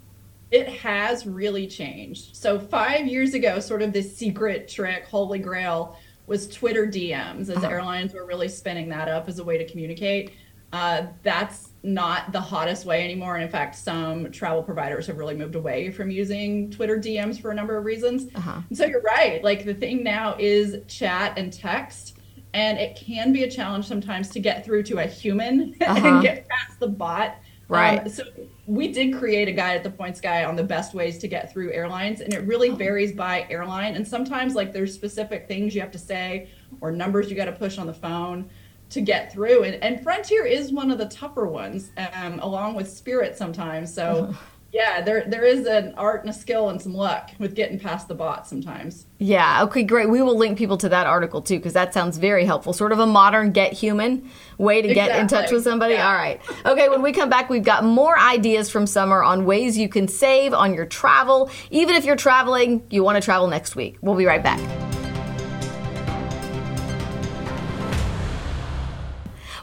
It 0.51 0.69
has 0.69 1.27
really 1.27 1.67
changed. 1.67 2.37
So, 2.37 2.59
five 2.59 3.07
years 3.07 3.35
ago, 3.35 3.59
sort 3.59 3.83
of 3.83 3.93
this 3.93 4.15
secret 4.17 4.69
trick, 4.69 5.07
holy 5.07 5.39
grail, 5.39 5.99
was 6.27 6.47
Twitter 6.49 6.87
DMs, 6.87 7.49
as 7.49 7.57
uh-huh. 7.57 7.69
airlines 7.69 8.15
were 8.15 8.27
really 8.27 8.49
spinning 8.49 8.89
that 8.91 9.09
up 9.09 9.29
as 9.29 9.39
a 9.39 9.45
way 9.45 9.59
to 9.59 9.67
communicate. 9.67 10.33
Uh, 10.73 11.07
that's 11.23 11.71
not 11.83 12.33
the 12.33 12.41
hottest 12.41 12.87
way 12.87 13.05
anymore. 13.05 13.35
And 13.35 13.45
in 13.45 13.51
fact, 13.51 13.75
some 13.75 14.31
travel 14.31 14.63
providers 14.63 15.07
have 15.07 15.19
really 15.19 15.35
moved 15.35 15.55
away 15.55 15.91
from 15.91 16.11
using 16.11 16.71
Twitter 16.71 16.97
DMs 16.97 17.41
for 17.41 17.51
a 17.51 17.55
number 17.55 17.77
of 17.77 17.85
reasons. 17.85 18.35
Uh-huh. 18.35 18.61
So 18.73 18.87
you're 18.87 19.03
right. 19.03 19.43
Like 19.45 19.67
the 19.67 19.75
thing 19.75 20.03
now 20.03 20.35
is 20.39 20.77
chat 20.87 21.37
and 21.37 21.53
text 21.53 22.17
and 22.55 22.79
it 22.79 22.97
can 22.97 23.33
be 23.33 23.45
a 23.45 23.51
challenge 23.51 23.87
sometimes 23.87 24.29
to 24.31 24.41
get 24.41 24.65
through 24.65 24.83
to 24.85 24.99
a 24.99 25.07
human 25.07 25.75
uh-huh. 25.81 26.07
and 26.07 26.23
get 26.23 26.49
past 26.49 26.79
the 26.81 26.89
bot. 26.89 27.37
Right. 27.69 28.01
Um, 28.01 28.09
so 28.09 28.25
we 28.67 28.89
did 28.89 29.15
create 29.15 29.49
a 29.49 29.53
guide 29.53 29.77
at 29.77 29.83
the 29.83 29.91
Points 29.91 30.21
Guy 30.21 30.45
on 30.45 30.57
the 30.57 30.65
best 30.65 30.95
ways 30.95 31.19
to 31.19 31.29
get 31.29 31.53
through 31.53 31.73
airlines, 31.73 32.21
and 32.21 32.35
it 32.35 32.41
really 32.41 32.71
oh. 32.71 32.75
varies 32.75 33.13
by 33.13 33.47
airline. 33.49 33.97
And 33.97 34.07
sometimes, 34.07 34.55
like, 34.55 34.73
there's 34.73 34.93
specific 34.93 35.49
things 35.49 35.75
you 35.75 35.81
have 35.81 35.93
to 35.93 35.99
say 35.99 36.49
or 36.81 36.93
numbers 36.93 37.31
you 37.31 37.37
got 37.37 37.47
to 37.47 37.53
push 37.53 37.79
on 37.79 37.87
the 37.87 37.95
phone 37.95 38.51
to 38.91 39.01
get 39.01 39.33
through. 39.33 39.63
And, 39.63 39.83
and 39.83 40.03
Frontier 40.03 40.45
is 40.45 40.71
one 40.71 40.91
of 40.91 40.99
the 40.99 41.07
tougher 41.07 41.47
ones, 41.47 41.93
um, 42.15 42.41
along 42.41 42.75
with 42.75 42.91
Spirit 42.91 43.37
sometimes. 43.37 43.93
So. 43.93 44.29
Uh-huh 44.31 44.47
yeah, 44.73 45.03
there 45.03 45.25
there 45.29 45.45
is 45.45 45.67
an 45.67 45.95
art 45.97 46.23
and 46.23 46.31
a 46.31 46.33
skill 46.33 46.71
and 46.71 46.81
some 46.81 46.95
luck 46.95 47.31
with 47.39 47.55
getting 47.55 47.79
past 47.79 48.09
the 48.09 48.15
bot 48.15 48.47
sometimes. 48.47 49.05
Yeah, 49.19 49.65
okay, 49.65 49.83
great. 49.83 50.09
We 50.09 50.23
will 50.23 50.37
link 50.37 50.57
people 50.57 50.79
to 50.79 50.89
that 50.89 51.07
article 51.07 51.43
too 51.43 51.59
because 51.59 51.75
that 51.75 51.93
sounds 51.93 52.17
very 52.17 52.47
helpful. 52.47 52.73
Sort 52.73 52.91
of 52.91 52.99
a 52.99 53.07
modern 53.07 53.53
get 53.53 53.75
human 53.75 54.31
way 54.57 54.81
to 54.81 54.89
exactly. 54.89 55.13
get 55.13 55.21
in 55.21 55.29
touch 55.29 55.53
with 55.53 55.63
somebody. 55.63 55.95
Yeah. 55.95 56.09
All 56.09 56.15
right. 56.15 56.41
Okay, 56.65 56.89
when 56.89 57.03
we 57.03 57.13
come 57.13 57.29
back, 57.29 57.51
we've 57.51 57.63
got 57.63 57.85
more 57.85 58.19
ideas 58.19 58.71
from 58.71 58.87
Summer 58.87 59.23
on 59.23 59.45
ways 59.45 59.77
you 59.77 59.91
can 59.91 60.09
save 60.09 60.55
on 60.55 60.73
your 60.73 60.87
travel. 60.87 61.51
Even 61.71 61.95
if 61.95 62.07
you're 62.07 62.17
traveling, 62.17 62.83
you 62.89 63.05
want 63.05 63.17
to 63.17 63.23
travel 63.23 63.49
next 63.49 63.77
week. 63.77 63.99
We'll 64.01 64.17
be 64.17 64.27
right 64.27 64.43
back. 64.43 64.82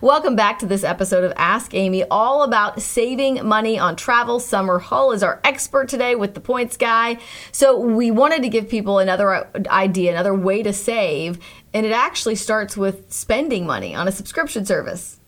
Welcome 0.01 0.37
back 0.37 0.59
to 0.59 0.65
this 0.65 0.85
episode 0.85 1.25
of 1.25 1.33
Ask 1.35 1.73
Amy, 1.73 2.05
all 2.05 2.43
about 2.43 2.81
saving 2.81 3.45
money 3.45 3.77
on 3.77 3.97
travel. 3.97 4.39
Summer 4.39 4.79
Hull 4.79 5.11
is 5.11 5.21
our 5.21 5.41
expert 5.43 5.89
today 5.89 6.15
with 6.15 6.35
the 6.35 6.39
Points 6.39 6.77
Guy. 6.77 7.17
So, 7.51 7.77
we 7.77 8.09
wanted 8.09 8.41
to 8.43 8.47
give 8.47 8.69
people 8.69 8.99
another 8.99 9.49
idea, 9.67 10.11
another 10.11 10.33
way 10.33 10.63
to 10.63 10.71
save, 10.71 11.37
and 11.73 11.85
it 11.85 11.91
actually 11.91 12.35
starts 12.35 12.77
with 12.77 13.11
spending 13.11 13.65
money 13.65 13.93
on 13.93 14.07
a 14.07 14.11
subscription 14.13 14.65
service. 14.65 15.19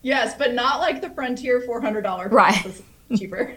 Yes, 0.00 0.34
but 0.38 0.54
not 0.54 0.80
like 0.80 1.02
the 1.02 1.10
Frontier 1.10 1.60
$400 1.60 2.30
right. 2.32 2.82
cheaper. 3.14 3.56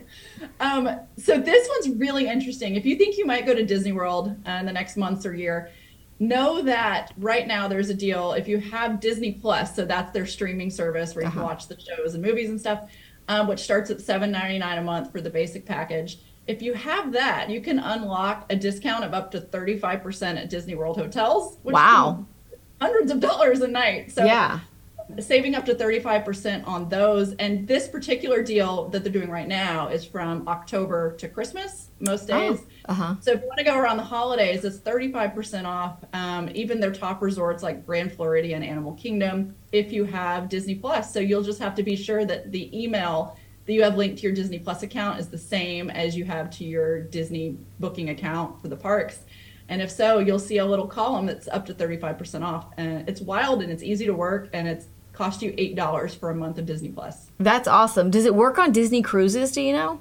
Um, 0.59 0.99
so 1.17 1.39
this 1.39 1.69
one's 1.69 1.97
really 1.97 2.27
interesting. 2.27 2.75
If 2.75 2.85
you 2.85 2.97
think 2.97 3.17
you 3.17 3.25
might 3.25 3.45
go 3.45 3.55
to 3.55 3.65
Disney 3.65 3.93
World 3.93 4.35
uh, 4.45 4.51
in 4.51 4.65
the 4.65 4.73
next 4.73 4.97
months 4.97 5.25
or 5.25 5.33
year, 5.33 5.71
know 6.19 6.61
that 6.61 7.13
right 7.17 7.47
now 7.47 7.67
there's 7.67 7.89
a 7.89 7.93
deal. 7.93 8.33
If 8.33 8.47
you 8.47 8.59
have 8.59 8.99
disney 8.99 9.33
plus 9.33 9.75
so 9.75 9.85
that's 9.85 10.11
their 10.11 10.25
streaming 10.25 10.69
service 10.69 11.15
where 11.15 11.23
you 11.23 11.29
uh-huh. 11.29 11.39
can 11.39 11.47
watch 11.47 11.67
the 11.67 11.79
shows 11.79 12.13
and 12.13 12.23
movies 12.23 12.49
and 12.49 12.59
stuff 12.59 12.89
um, 13.27 13.47
which 13.47 13.59
starts 13.59 13.89
at 13.91 13.97
$7.99 13.99 14.79
a 14.79 14.81
month 14.81 15.11
for 15.11 15.21
the 15.21 15.29
basic 15.29 15.65
package. 15.65 16.19
If 16.47 16.61
you 16.61 16.73
have 16.73 17.11
that 17.13 17.49
you 17.49 17.61
can 17.61 17.79
unlock 17.79 18.45
a 18.49 18.55
discount 18.55 19.03
of 19.03 19.13
up 19.13 19.31
to 19.31 19.41
35% 19.41 20.37
at 20.37 20.49
disney 20.49 20.75
world 20.75 20.97
hotels 20.97 21.57
which 21.63 21.73
wow. 21.73 22.25
hundreds 22.81 23.11
of 23.11 23.19
dollars 23.19 23.61
a 23.61 23.67
night. 23.67 24.11
So 24.11 24.25
yeah 24.25 24.59
saving 25.19 25.55
up 25.55 25.65
to 25.65 25.75
35% 25.75 26.67
on 26.67 26.87
those. 26.89 27.33
And 27.33 27.67
this 27.67 27.87
particular 27.87 28.43
deal 28.43 28.89
that 28.89 29.03
they're 29.03 29.11
doing 29.11 29.29
right 29.29 29.47
now 29.47 29.87
is 29.87 30.05
from 30.05 30.47
October 30.47 31.15
to 31.17 31.27
Christmas, 31.27 31.89
most 31.99 32.29
oh, 32.31 32.51
days. 32.51 32.59
Oh, 32.87 32.91
uh-huh. 32.91 33.15
So 33.21 33.31
if 33.31 33.41
you 33.41 33.47
want 33.47 33.57
to 33.59 33.63
go 33.63 33.77
around 33.77 33.97
the 33.97 34.03
holidays, 34.03 34.63
it's 34.63 34.77
35% 34.77 35.65
off. 35.65 35.97
Um, 36.13 36.49
even 36.53 36.79
their 36.79 36.91
top 36.91 37.21
resorts 37.21 37.63
like 37.63 37.85
Grand 37.85 38.11
Floridian 38.11 38.63
Animal 38.63 38.93
Kingdom, 38.93 39.55
if 39.71 39.91
you 39.91 40.05
have 40.05 40.49
Disney 40.49 40.75
Plus. 40.75 41.11
So 41.11 41.19
you'll 41.19 41.43
just 41.43 41.59
have 41.59 41.75
to 41.75 41.83
be 41.83 41.95
sure 41.95 42.25
that 42.25 42.51
the 42.51 42.83
email 42.83 43.37
that 43.65 43.73
you 43.73 43.83
have 43.83 43.97
linked 43.97 44.17
to 44.17 44.23
your 44.23 44.33
Disney 44.33 44.59
Plus 44.59 44.83
account 44.83 45.19
is 45.19 45.27
the 45.29 45.37
same 45.37 45.89
as 45.89 46.15
you 46.15 46.25
have 46.25 46.49
to 46.51 46.63
your 46.63 47.01
Disney 47.01 47.57
booking 47.79 48.09
account 48.09 48.61
for 48.61 48.67
the 48.67 48.75
parks. 48.75 49.23
And 49.69 49.83
if 49.83 49.91
so, 49.91 50.17
you'll 50.17 50.39
see 50.39 50.57
a 50.57 50.65
little 50.65 50.87
column 50.87 51.27
that's 51.27 51.47
up 51.47 51.65
to 51.67 51.75
35% 51.75 52.43
off. 52.43 52.73
And 52.77 53.07
it's 53.07 53.21
wild 53.21 53.61
and 53.61 53.71
it's 53.71 53.83
easy 53.83 54.07
to 54.07 54.13
work 54.13 54.49
and 54.53 54.67
it's 54.67 54.87
cost 55.19 55.41
you 55.41 55.53
eight 55.57 55.75
dollars 55.75 56.15
for 56.15 56.29
a 56.29 56.35
month 56.35 56.57
of 56.57 56.65
Disney 56.65 56.87
Plus. 56.89 57.29
That's 57.39 57.67
awesome. 57.67 58.09
Does 58.09 58.23
it 58.25 58.33
work 58.33 58.57
on 58.57 58.71
Disney 58.71 59.01
cruises? 59.01 59.51
Do 59.51 59.61
you 59.61 59.73
know? 59.73 59.99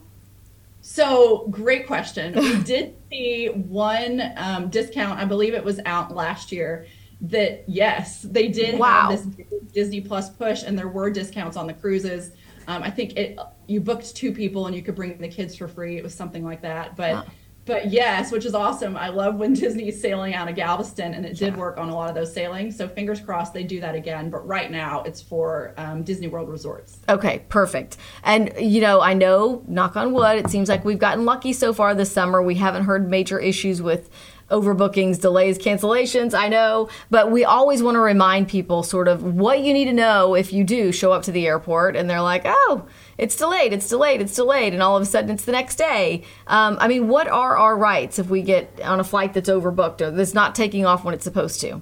So 0.81 1.49
great 1.51 1.89
question. 1.89 2.35
we 2.37 2.63
did 2.63 2.95
see 3.11 3.49
one 3.49 4.23
um, 4.37 4.69
discount. 4.71 5.19
I 5.19 5.25
believe 5.25 5.55
it 5.55 5.65
was 5.65 5.81
out 5.85 6.15
last 6.15 6.53
year, 6.53 6.87
that 7.21 7.65
yes, 7.69 8.23
they 8.23 8.47
did 8.47 8.79
Wow. 8.79 9.11
have 9.11 9.35
this 9.37 9.47
Disney 9.73 10.01
Plus 10.01 10.31
push, 10.31 10.63
and 10.63 10.79
there 10.79 10.87
were 10.89 11.11
discounts 11.11 11.57
on 11.57 11.67
the 11.67 11.75
cruises. 11.75 12.31
Um, 12.69 12.85
I 12.85 12.91
think 12.91 13.17
it 13.17 13.37
you 13.67 13.81
booked 13.81 14.15
two 14.15 14.31
people 14.33 14.69
and 14.69 14.77
you 14.77 14.83
could 14.83 14.95
bring 14.95 15.19
the 15.19 15.29
kids 15.29 15.57
for 15.57 15.67
free. 15.67 15.97
It 15.97 16.05
was 16.05 16.15
something 16.15 16.45
like 16.45 16.63
that, 16.63 16.97
but. 16.97 17.13
Wow. 17.13 17.27
But 17.69 17.93
yes, 17.93 18.33
which 18.33 18.47
is 18.47 18.55
awesome. 18.55 18.97
I 18.97 19.09
love 19.09 19.37
when 19.37 19.53
Disney's 19.55 20.01
sailing 20.01 20.35
out 20.35 20.49
of 20.49 20.57
Galveston, 20.57 21.13
and 21.13 21.27
it 21.27 21.37
did 21.37 21.55
work 21.55 21.77
on 21.77 21.91
a 21.91 21.95
lot 21.95 22.09
of 22.09 22.15
those 22.15 22.33
sailings. 22.33 22.75
So 22.75 22.89
fingers 22.89 23.21
crossed 23.21 23.53
they 23.53 23.63
do 23.63 23.79
that 23.81 23.95
again. 23.95 24.31
But 24.31 24.47
right 24.49 24.71
now, 24.71 25.03
it's 25.03 25.21
for 25.21 25.75
um, 25.77 26.03
Disney 26.03 26.29
World 26.29 26.49
resorts. 26.49 26.99
Okay, 27.11 27.45
perfect. 27.51 27.99
And 28.25 28.53
you 28.59 28.81
know, 28.81 29.03
I 29.03 29.13
know, 29.13 29.63
knock 29.69 29.97
on 29.97 30.15
wood, 30.15 30.39
it 30.39 30.49
seems 30.51 30.71
like 30.71 30.85
we've 30.85 30.99
gotten 30.99 31.27
lucky 31.27 31.53
so 31.53 31.75
far 31.75 31.95
this 31.95 32.11
summer. 32.11 32.43
We 32.43 32.55
haven't 32.55 32.85
heard 32.85 33.09
major 33.09 33.39
issues 33.39 33.83
with 33.83 34.09
overbookings, 34.51 35.21
delays, 35.21 35.59
cancellations. 35.59 36.35
I 36.35 36.49
know, 36.49 36.89
but 37.11 37.31
we 37.31 37.45
always 37.45 37.83
want 37.83 37.97
to 37.97 38.01
remind 38.01 38.49
people 38.49 38.83
sort 38.83 39.09
of 39.09 39.23
what 39.23 39.61
you 39.61 39.73
need 39.73 39.87
to 39.87 39.93
know 39.93 40.35
if 40.35 40.53
you 40.53 40.65
do 40.65 40.93
show 40.93 41.13
up 41.13 41.23
to 41.25 41.33
the 41.33 41.47
airport 41.47 41.97
and 41.97 42.09
they're 42.09 42.23
like, 42.23 42.43
"Oh, 42.45 42.87
it's 43.17 43.37
delayed, 43.37 43.73
it's 43.73 43.89
delayed, 43.89 44.21
it's 44.21 44.35
delayed," 44.35 44.73
and 44.73 44.83
all 44.83 44.97
of 44.97 45.03
a 45.03 45.07
sudden 45.07 45.31
it's 45.31 45.45
the 45.45 45.53
next 45.53 45.77
day. 45.77 46.23
Um, 46.47 46.79
I 46.81 46.89
mean, 46.89 47.09
what 47.09 47.29
are 47.29 47.57
our 47.57 47.77
rights 47.77 48.19
if 48.19 48.29
we 48.29 48.43
get 48.43 48.81
on 48.83 49.01
a 49.01 49.05
flight 49.05 49.35
that's 49.35 49.49
overbooked 49.49 50.01
or 50.01 50.11
that's 50.11 50.35
not 50.35 50.55
taking 50.55 50.87
off 50.87 51.05
when 51.05 51.15
it's 51.15 51.25
supposed 51.25 51.61
to? 51.61 51.81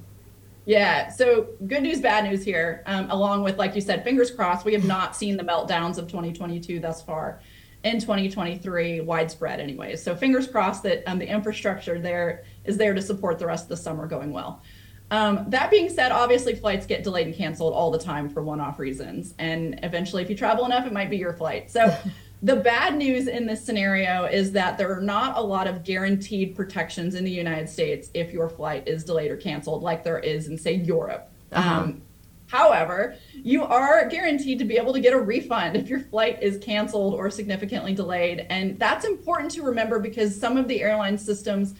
Yeah. 0.66 1.11
So 1.11 1.46
good 1.68 1.85
news, 1.85 2.00
bad 2.00 2.24
news 2.24 2.44
here. 2.44 2.83
Um, 2.87 3.09
along 3.11 3.44
with, 3.44 3.57
like 3.57 3.74
you 3.76 3.81
said, 3.81 4.02
fingers 4.02 4.33
crossed, 4.33 4.64
we 4.64 4.72
have 4.72 4.85
not 4.85 5.16
seen 5.16 5.37
the 5.37 5.44
meltdowns 5.44 5.96
of 5.96 6.09
2022 6.09 6.81
thus 6.81 7.00
far. 7.00 7.40
In 7.85 8.00
2023, 8.00 9.00
widespread, 9.02 9.61
anyways. 9.61 10.02
So 10.02 10.16
fingers 10.16 10.48
crossed 10.48 10.83
that 10.83 11.05
um, 11.07 11.20
the 11.20 11.29
infrastructure 11.29 12.00
there 12.00 12.42
is 12.66 12.76
there 12.76 12.94
to 12.94 13.02
support 13.02 13.38
the 13.38 13.46
rest 13.46 13.64
of 13.64 13.68
the 13.70 13.76
summer 13.76 14.07
going 14.07 14.33
well. 14.33 14.62
Um, 15.11 15.44
that 15.48 15.70
being 15.70 15.88
said, 15.88 16.11
obviously 16.11 16.55
flights 16.55 16.85
get 16.85 17.05
delayed 17.05 17.29
and 17.29 17.37
canceled 17.37 17.72
all 17.72 17.90
the 17.90 17.98
time 17.98 18.29
for 18.29 18.42
one-off 18.42 18.79
reasons, 18.79 19.35
and 19.38 19.79
eventually, 19.83 20.22
if 20.22 20.29
you 20.29 20.37
travel 20.37 20.64
enough, 20.64 20.87
it 20.87 20.92
might 20.92 21.11
be 21.11 21.16
your 21.16 21.33
flight. 21.33 21.70
So. 21.70 21.96
The 22.42 22.57
bad 22.57 22.96
news 22.96 23.29
in 23.29 23.46
this 23.46 23.64
scenario 23.64 24.24
is 24.24 24.52
that 24.52 24.76
there 24.76 24.94
are 24.96 25.00
not 25.00 25.38
a 25.38 25.40
lot 25.40 25.66
of 25.66 25.85
guaranteed 25.85 26.55
protections 26.55 27.14
in 27.14 27.24
the 27.24 27.31
United 27.31 27.68
States 27.68 28.11
if 28.12 28.33
your 28.33 28.48
flight 28.48 28.87
is 28.87 29.05
delayed 29.05 29.31
or 29.31 29.37
canceled, 29.37 29.83
like 29.83 30.05
there 30.05 30.18
is 30.18 30.46
in, 30.48 30.59
say, 30.59 30.74
Europe. 30.74 31.33
Uh-huh. 31.50 31.81
Um, 31.81 32.02
however, 32.48 33.16
you 33.33 33.64
are 33.64 34.07
guaranteed 34.09 34.59
to 34.59 34.66
be 34.66 34.76
able 34.76 34.92
to 34.92 35.00
get 35.00 35.14
a 35.14 35.18
refund 35.18 35.76
if 35.76 35.88
your 35.88 36.00
flight 36.00 36.42
is 36.42 36.59
canceled 36.59 37.14
or 37.14 37.31
significantly 37.31 37.94
delayed. 37.94 38.46
And 38.50 38.79
that's 38.79 39.07
important 39.07 39.50
to 39.52 39.62
remember 39.62 39.98
because 39.98 40.38
some 40.38 40.59
of 40.59 40.68
the 40.68 40.83
airline 40.83 41.16
systems 41.16 41.74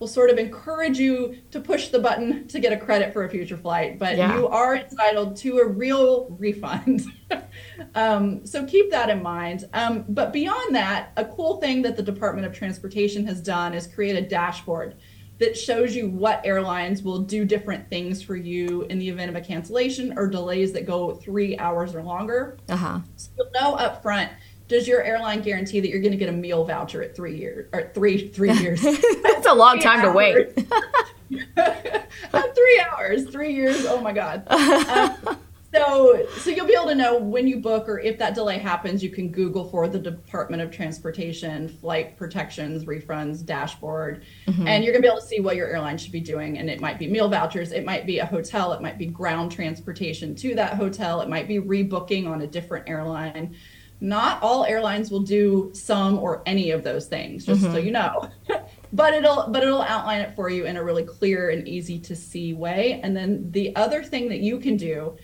will 0.00 0.08
sort 0.08 0.30
of 0.30 0.38
encourage 0.38 0.98
you 0.98 1.36
to 1.50 1.60
push 1.60 1.88
the 1.88 1.98
button 1.98 2.48
to 2.48 2.58
get 2.58 2.72
a 2.72 2.76
credit 2.76 3.12
for 3.12 3.24
a 3.24 3.28
future 3.28 3.56
flight, 3.56 3.98
but 3.98 4.16
Yeah. 4.16 4.36
you 4.38 4.48
are 4.48 4.74
entitled 4.76 5.36
to 5.36 5.58
a 5.58 5.66
real 5.68 6.26
refund. 6.38 7.04
um, 7.94 8.44
so 8.46 8.64
keep 8.64 8.90
that 8.90 9.10
in 9.10 9.22
mind. 9.22 9.68
Um, 9.74 10.06
but 10.08 10.32
beyond 10.32 10.74
that, 10.74 11.12
a 11.18 11.24
cool 11.26 11.58
thing 11.58 11.82
that 11.82 11.96
the 11.96 12.02
Department 12.02 12.46
of 12.46 12.54
Transportation 12.54 13.26
has 13.26 13.42
done 13.42 13.74
is 13.74 13.86
create 13.86 14.16
a 14.16 14.22
dashboard 14.26 14.96
that 15.38 15.56
shows 15.56 15.94
you 15.94 16.08
what 16.08 16.40
airlines 16.44 17.02
will 17.02 17.20
do 17.20 17.44
different 17.44 17.88
things 17.90 18.22
for 18.22 18.36
you 18.36 18.82
in 18.84 18.98
the 18.98 19.08
event 19.08 19.30
of 19.30 19.36
a 19.36 19.40
cancellation 19.40 20.16
or 20.18 20.26
delays 20.28 20.72
that 20.72 20.86
go 20.86 21.14
three 21.14 21.56
hours 21.58 21.94
or 21.94 22.02
longer. 22.02 22.56
Uh 22.70 22.76
huh. 22.76 22.98
So 23.16 23.30
you'll 23.36 23.50
know 23.52 23.74
up 23.74 24.02
front. 24.02 24.30
Does 24.70 24.86
your 24.86 25.02
airline 25.02 25.42
guarantee 25.42 25.80
that 25.80 25.88
you're 25.88 26.00
going 26.00 26.12
to 26.12 26.16
get 26.16 26.28
a 26.28 26.32
meal 26.32 26.64
voucher 26.64 27.02
at 27.02 27.16
three 27.16 27.36
years 27.36 27.68
or 27.72 27.90
three 27.92 28.28
three 28.28 28.52
years? 28.52 28.80
That's 29.22 29.46
a 29.46 29.52
long 29.52 29.80
time 29.80 30.00
to 30.02 30.12
wait. 30.12 30.66
Uh, 31.56 32.42
three 32.42 32.84
hours, 32.90 33.28
three 33.28 33.54
years. 33.54 33.86
Oh 33.86 34.00
my 34.00 34.12
god. 34.12 34.46
Um, 35.72 35.76
so, 35.86 36.26
so 36.38 36.50
you'll 36.50 36.66
be 36.66 36.74
able 36.74 36.88
to 36.88 36.96
know 36.96 37.16
when 37.16 37.46
you 37.46 37.58
book 37.60 37.88
or 37.88 38.00
if 38.00 38.18
that 38.18 38.34
delay 38.34 38.58
happens. 38.58 39.04
You 39.04 39.10
can 39.10 39.30
Google 39.30 39.68
for 39.70 39.86
the 39.86 40.00
Department 40.00 40.60
of 40.60 40.72
Transportation 40.72 41.68
flight 41.68 42.16
protections, 42.16 42.84
refunds 42.84 43.44
dashboard, 43.44 44.24
and 44.66 44.82
you're 44.82 44.92
gonna 44.92 45.02
be 45.02 45.06
able 45.06 45.20
to 45.20 45.26
see 45.26 45.38
what 45.38 45.54
your 45.54 45.68
airline 45.68 45.96
should 45.96 46.10
be 46.10 46.20
doing. 46.20 46.58
And 46.58 46.68
it 46.68 46.80
might 46.80 46.98
be 46.98 47.06
meal 47.06 47.28
vouchers, 47.28 47.70
it 47.70 47.84
might 47.84 48.04
be 48.04 48.18
a 48.18 48.26
hotel, 48.26 48.72
it 48.72 48.82
might 48.82 48.98
be 48.98 49.06
ground 49.06 49.52
transportation 49.52 50.34
to 50.34 50.56
that 50.56 50.74
hotel, 50.74 51.20
it 51.20 51.28
might 51.28 51.46
be 51.46 51.60
rebooking 51.60 52.28
on 52.28 52.42
a 52.42 52.48
different 52.48 52.88
airline. 52.88 53.54
Not 54.00 54.42
all 54.42 54.64
airlines 54.64 55.10
will 55.10 55.20
do 55.20 55.70
some 55.74 56.18
or 56.18 56.42
any 56.46 56.70
of 56.70 56.82
those 56.82 57.06
things, 57.06 57.44
just 57.44 57.60
so 57.62 57.76
you 57.76 57.90
know. 57.90 58.30
but 58.94 59.12
it'll 59.14 59.48
but 59.48 59.62
it'll 59.62 59.82
outline 59.82 60.22
it 60.22 60.34
for 60.34 60.48
you 60.48 60.64
in 60.66 60.76
a 60.76 60.82
really 60.82 61.04
clear 61.04 61.50
and 61.50 61.68
easy 61.68 61.98
to 62.00 62.16
see 62.16 62.54
way. 62.54 63.00
And 63.02 63.14
then 63.16 63.50
the 63.50 63.76
other 63.76 64.02
thing 64.02 64.28
that 64.30 64.40
you 64.40 64.58
can 64.58 64.76
do 64.76 65.16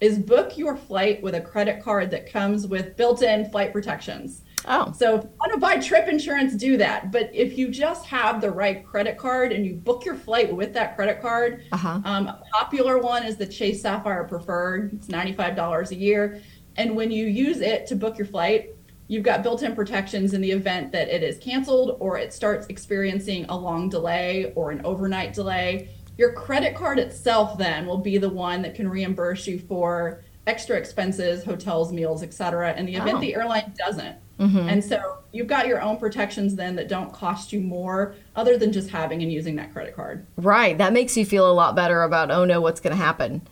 is 0.00 0.18
book 0.18 0.56
your 0.58 0.76
flight 0.76 1.22
with 1.22 1.34
a 1.34 1.40
credit 1.40 1.82
card 1.82 2.10
that 2.10 2.30
comes 2.30 2.66
with 2.66 2.96
built-in 2.96 3.48
flight 3.50 3.72
protections. 3.72 4.42
Oh, 4.66 4.92
so 4.96 5.16
if 5.16 5.24
you 5.24 5.30
want 5.38 5.52
to 5.52 5.58
buy 5.58 5.76
trip 5.78 6.08
insurance 6.08 6.54
do 6.54 6.76
that. 6.76 7.12
But 7.12 7.30
if 7.34 7.58
you 7.58 7.68
just 7.68 8.06
have 8.06 8.40
the 8.40 8.50
right 8.50 8.84
credit 8.84 9.18
card 9.18 9.52
and 9.52 9.66
you 9.66 9.74
book 9.74 10.04
your 10.04 10.14
flight 10.14 10.54
with 10.54 10.72
that 10.74 10.96
credit 10.96 11.20
card 11.20 11.64
Uh-huh. 11.72 12.00
um, 12.04 12.28
a 12.28 12.42
popular 12.52 12.98
one 12.98 13.24
is 13.24 13.36
the 13.36 13.46
chase 13.46 13.82
sapphire 13.82 14.24
preferred. 14.24 14.92
It's 14.94 15.08
$95 15.08 15.90
a 15.90 15.94
year 15.96 16.40
and 16.76 16.94
when 16.96 17.10
you 17.10 17.26
use 17.26 17.60
it 17.60 17.86
to 17.86 17.94
book 17.96 18.16
your 18.18 18.26
flight 18.26 18.70
you've 19.08 19.24
got 19.24 19.42
built-in 19.42 19.74
protections 19.74 20.32
in 20.32 20.40
the 20.40 20.50
event 20.50 20.90
that 20.92 21.08
it 21.08 21.22
is 21.22 21.36
canceled 21.38 21.96
or 22.00 22.16
it 22.18 22.32
starts 22.32 22.66
experiencing 22.68 23.44
a 23.48 23.56
long 23.56 23.88
delay 23.88 24.52
or 24.54 24.70
an 24.70 24.80
overnight 24.84 25.32
delay 25.34 25.88
your 26.18 26.32
credit 26.32 26.74
card 26.74 26.98
itself 26.98 27.58
then 27.58 27.86
will 27.86 27.98
be 27.98 28.16
the 28.18 28.28
one 28.28 28.62
that 28.62 28.74
can 28.74 28.88
reimburse 28.88 29.46
you 29.46 29.58
for 29.58 30.22
extra 30.46 30.76
expenses 30.76 31.44
hotels 31.44 31.92
meals 31.92 32.22
etc 32.22 32.74
in 32.76 32.86
the 32.86 32.94
event 32.94 33.18
Oh. 33.18 33.20
the 33.20 33.34
airline 33.34 33.72
doesn't 33.76 34.16
and 34.38 34.82
so 34.82 35.18
you've 35.30 35.46
got 35.46 35.68
your 35.68 35.80
own 35.80 35.98
protections 35.98 36.56
then 36.56 36.74
that 36.74 36.88
don't 36.88 37.12
cost 37.12 37.52
you 37.52 37.60
more 37.60 38.16
other 38.34 38.58
than 38.58 38.72
just 38.72 38.90
having 38.90 39.22
and 39.22 39.30
using 39.32 39.54
that 39.54 39.72
credit 39.72 39.94
card 39.94 40.26
right. 40.36 40.76
That 40.78 40.92
makes 40.92 41.16
you 41.16 41.24
feel 41.24 41.48
a 41.48 41.52
lot 41.52 41.76
better 41.76 42.02
about, 42.02 42.32
oh 42.32 42.44
no, 42.44 42.60
what's 42.60 42.80
going 42.80 42.90
to 42.96 43.00
happen? 43.00 43.42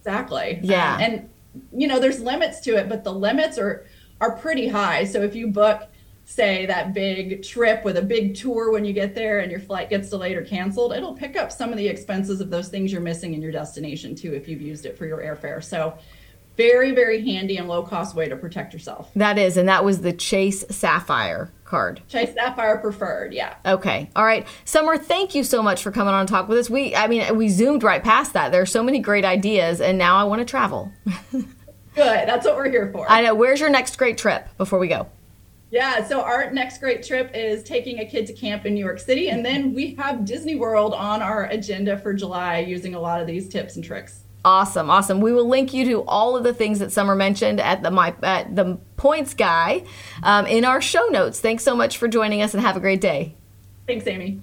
Exactly. 0.00 0.58
Yeah. 0.62 0.96
Um, 0.96 1.00
and 1.00 1.30
you 1.72 1.86
know, 1.86 1.98
there's 1.98 2.20
limits 2.20 2.60
to 2.60 2.76
it, 2.76 2.88
but 2.88 3.04
the 3.04 3.12
limits 3.12 3.58
are 3.58 3.86
are 4.20 4.36
pretty 4.36 4.68
high. 4.68 5.04
So 5.04 5.22
if 5.22 5.34
you 5.34 5.48
book, 5.48 5.88
say, 6.24 6.64
that 6.66 6.94
big 6.94 7.42
trip 7.42 7.84
with 7.84 7.96
a 7.96 8.02
big 8.02 8.36
tour 8.36 8.70
when 8.70 8.84
you 8.84 8.92
get 8.92 9.16
there 9.16 9.40
and 9.40 9.50
your 9.50 9.60
flight 9.60 9.90
gets 9.90 10.10
delayed 10.10 10.36
or 10.36 10.44
canceled, 10.44 10.92
it'll 10.92 11.14
pick 11.14 11.36
up 11.36 11.50
some 11.50 11.72
of 11.72 11.76
the 11.76 11.88
expenses 11.88 12.40
of 12.40 12.48
those 12.48 12.68
things 12.68 12.92
you're 12.92 13.00
missing 13.00 13.34
in 13.34 13.42
your 13.42 13.50
destination 13.50 14.14
too 14.14 14.32
if 14.32 14.46
you've 14.46 14.62
used 14.62 14.86
it 14.86 14.96
for 14.96 15.06
your 15.06 15.18
airfare. 15.18 15.62
So 15.62 15.98
very, 16.56 16.92
very 16.92 17.24
handy 17.24 17.56
and 17.56 17.68
low 17.68 17.82
cost 17.82 18.14
way 18.14 18.28
to 18.28 18.36
protect 18.36 18.72
yourself. 18.72 19.10
That 19.16 19.38
is, 19.38 19.56
and 19.56 19.68
that 19.68 19.84
was 19.84 20.00
the 20.00 20.12
Chase 20.12 20.64
Sapphire 20.70 21.50
card. 21.64 22.02
Chase 22.08 22.34
Sapphire 22.34 22.78
preferred, 22.78 23.32
yeah. 23.32 23.54
Okay. 23.64 24.10
All 24.14 24.24
right. 24.24 24.46
Summer, 24.64 24.98
thank 24.98 25.34
you 25.34 25.42
so 25.42 25.62
much 25.62 25.82
for 25.82 25.90
coming 25.90 26.12
on 26.12 26.20
and 26.20 26.28
talk 26.28 26.48
with 26.48 26.58
us. 26.58 26.68
We 26.68 26.94
I 26.94 27.06
mean, 27.06 27.36
we 27.36 27.48
zoomed 27.48 27.82
right 27.82 28.02
past 28.02 28.34
that. 28.34 28.52
There 28.52 28.60
are 28.60 28.66
so 28.66 28.82
many 28.82 28.98
great 28.98 29.24
ideas 29.24 29.80
and 29.80 29.96
now 29.96 30.16
I 30.16 30.24
want 30.24 30.40
to 30.40 30.44
travel. 30.44 30.92
Good. 31.32 31.46
That's 31.94 32.46
what 32.46 32.56
we're 32.56 32.70
here 32.70 32.90
for. 32.92 33.10
I 33.10 33.22
know. 33.22 33.34
Where's 33.34 33.60
your 33.60 33.70
next 33.70 33.96
great 33.96 34.18
trip 34.18 34.48
before 34.58 34.78
we 34.78 34.88
go? 34.88 35.08
Yeah, 35.70 36.06
so 36.06 36.20
our 36.20 36.50
next 36.50 36.78
great 36.78 37.02
trip 37.02 37.30
is 37.34 37.62
taking 37.62 38.00
a 38.00 38.04
kid 38.04 38.26
to 38.26 38.34
camp 38.34 38.66
in 38.66 38.74
New 38.74 38.84
York 38.84 39.00
City, 39.00 39.30
and 39.30 39.42
then 39.42 39.72
we 39.72 39.94
have 39.94 40.26
Disney 40.26 40.54
World 40.54 40.92
on 40.92 41.22
our 41.22 41.46
agenda 41.46 41.96
for 41.96 42.12
July 42.12 42.58
using 42.58 42.94
a 42.94 43.00
lot 43.00 43.22
of 43.22 43.26
these 43.26 43.48
tips 43.48 43.76
and 43.76 43.84
tricks. 43.84 44.21
Awesome, 44.44 44.90
awesome. 44.90 45.20
We 45.20 45.32
will 45.32 45.48
link 45.48 45.72
you 45.72 45.84
to 45.86 46.02
all 46.02 46.36
of 46.36 46.42
the 46.42 46.52
things 46.52 46.80
that 46.80 46.90
Summer 46.90 47.14
mentioned 47.14 47.60
at 47.60 47.82
the 47.82 47.90
my 47.90 48.14
at 48.22 48.56
the 48.56 48.78
points 48.96 49.34
guy 49.34 49.84
um, 50.22 50.46
in 50.46 50.64
our 50.64 50.80
show 50.80 51.06
notes. 51.06 51.40
Thanks 51.40 51.62
so 51.62 51.76
much 51.76 51.96
for 51.96 52.08
joining 52.08 52.42
us, 52.42 52.52
and 52.52 52.62
have 52.62 52.76
a 52.76 52.80
great 52.80 53.00
day. 53.00 53.36
Thanks, 53.86 54.06
Amy. 54.06 54.40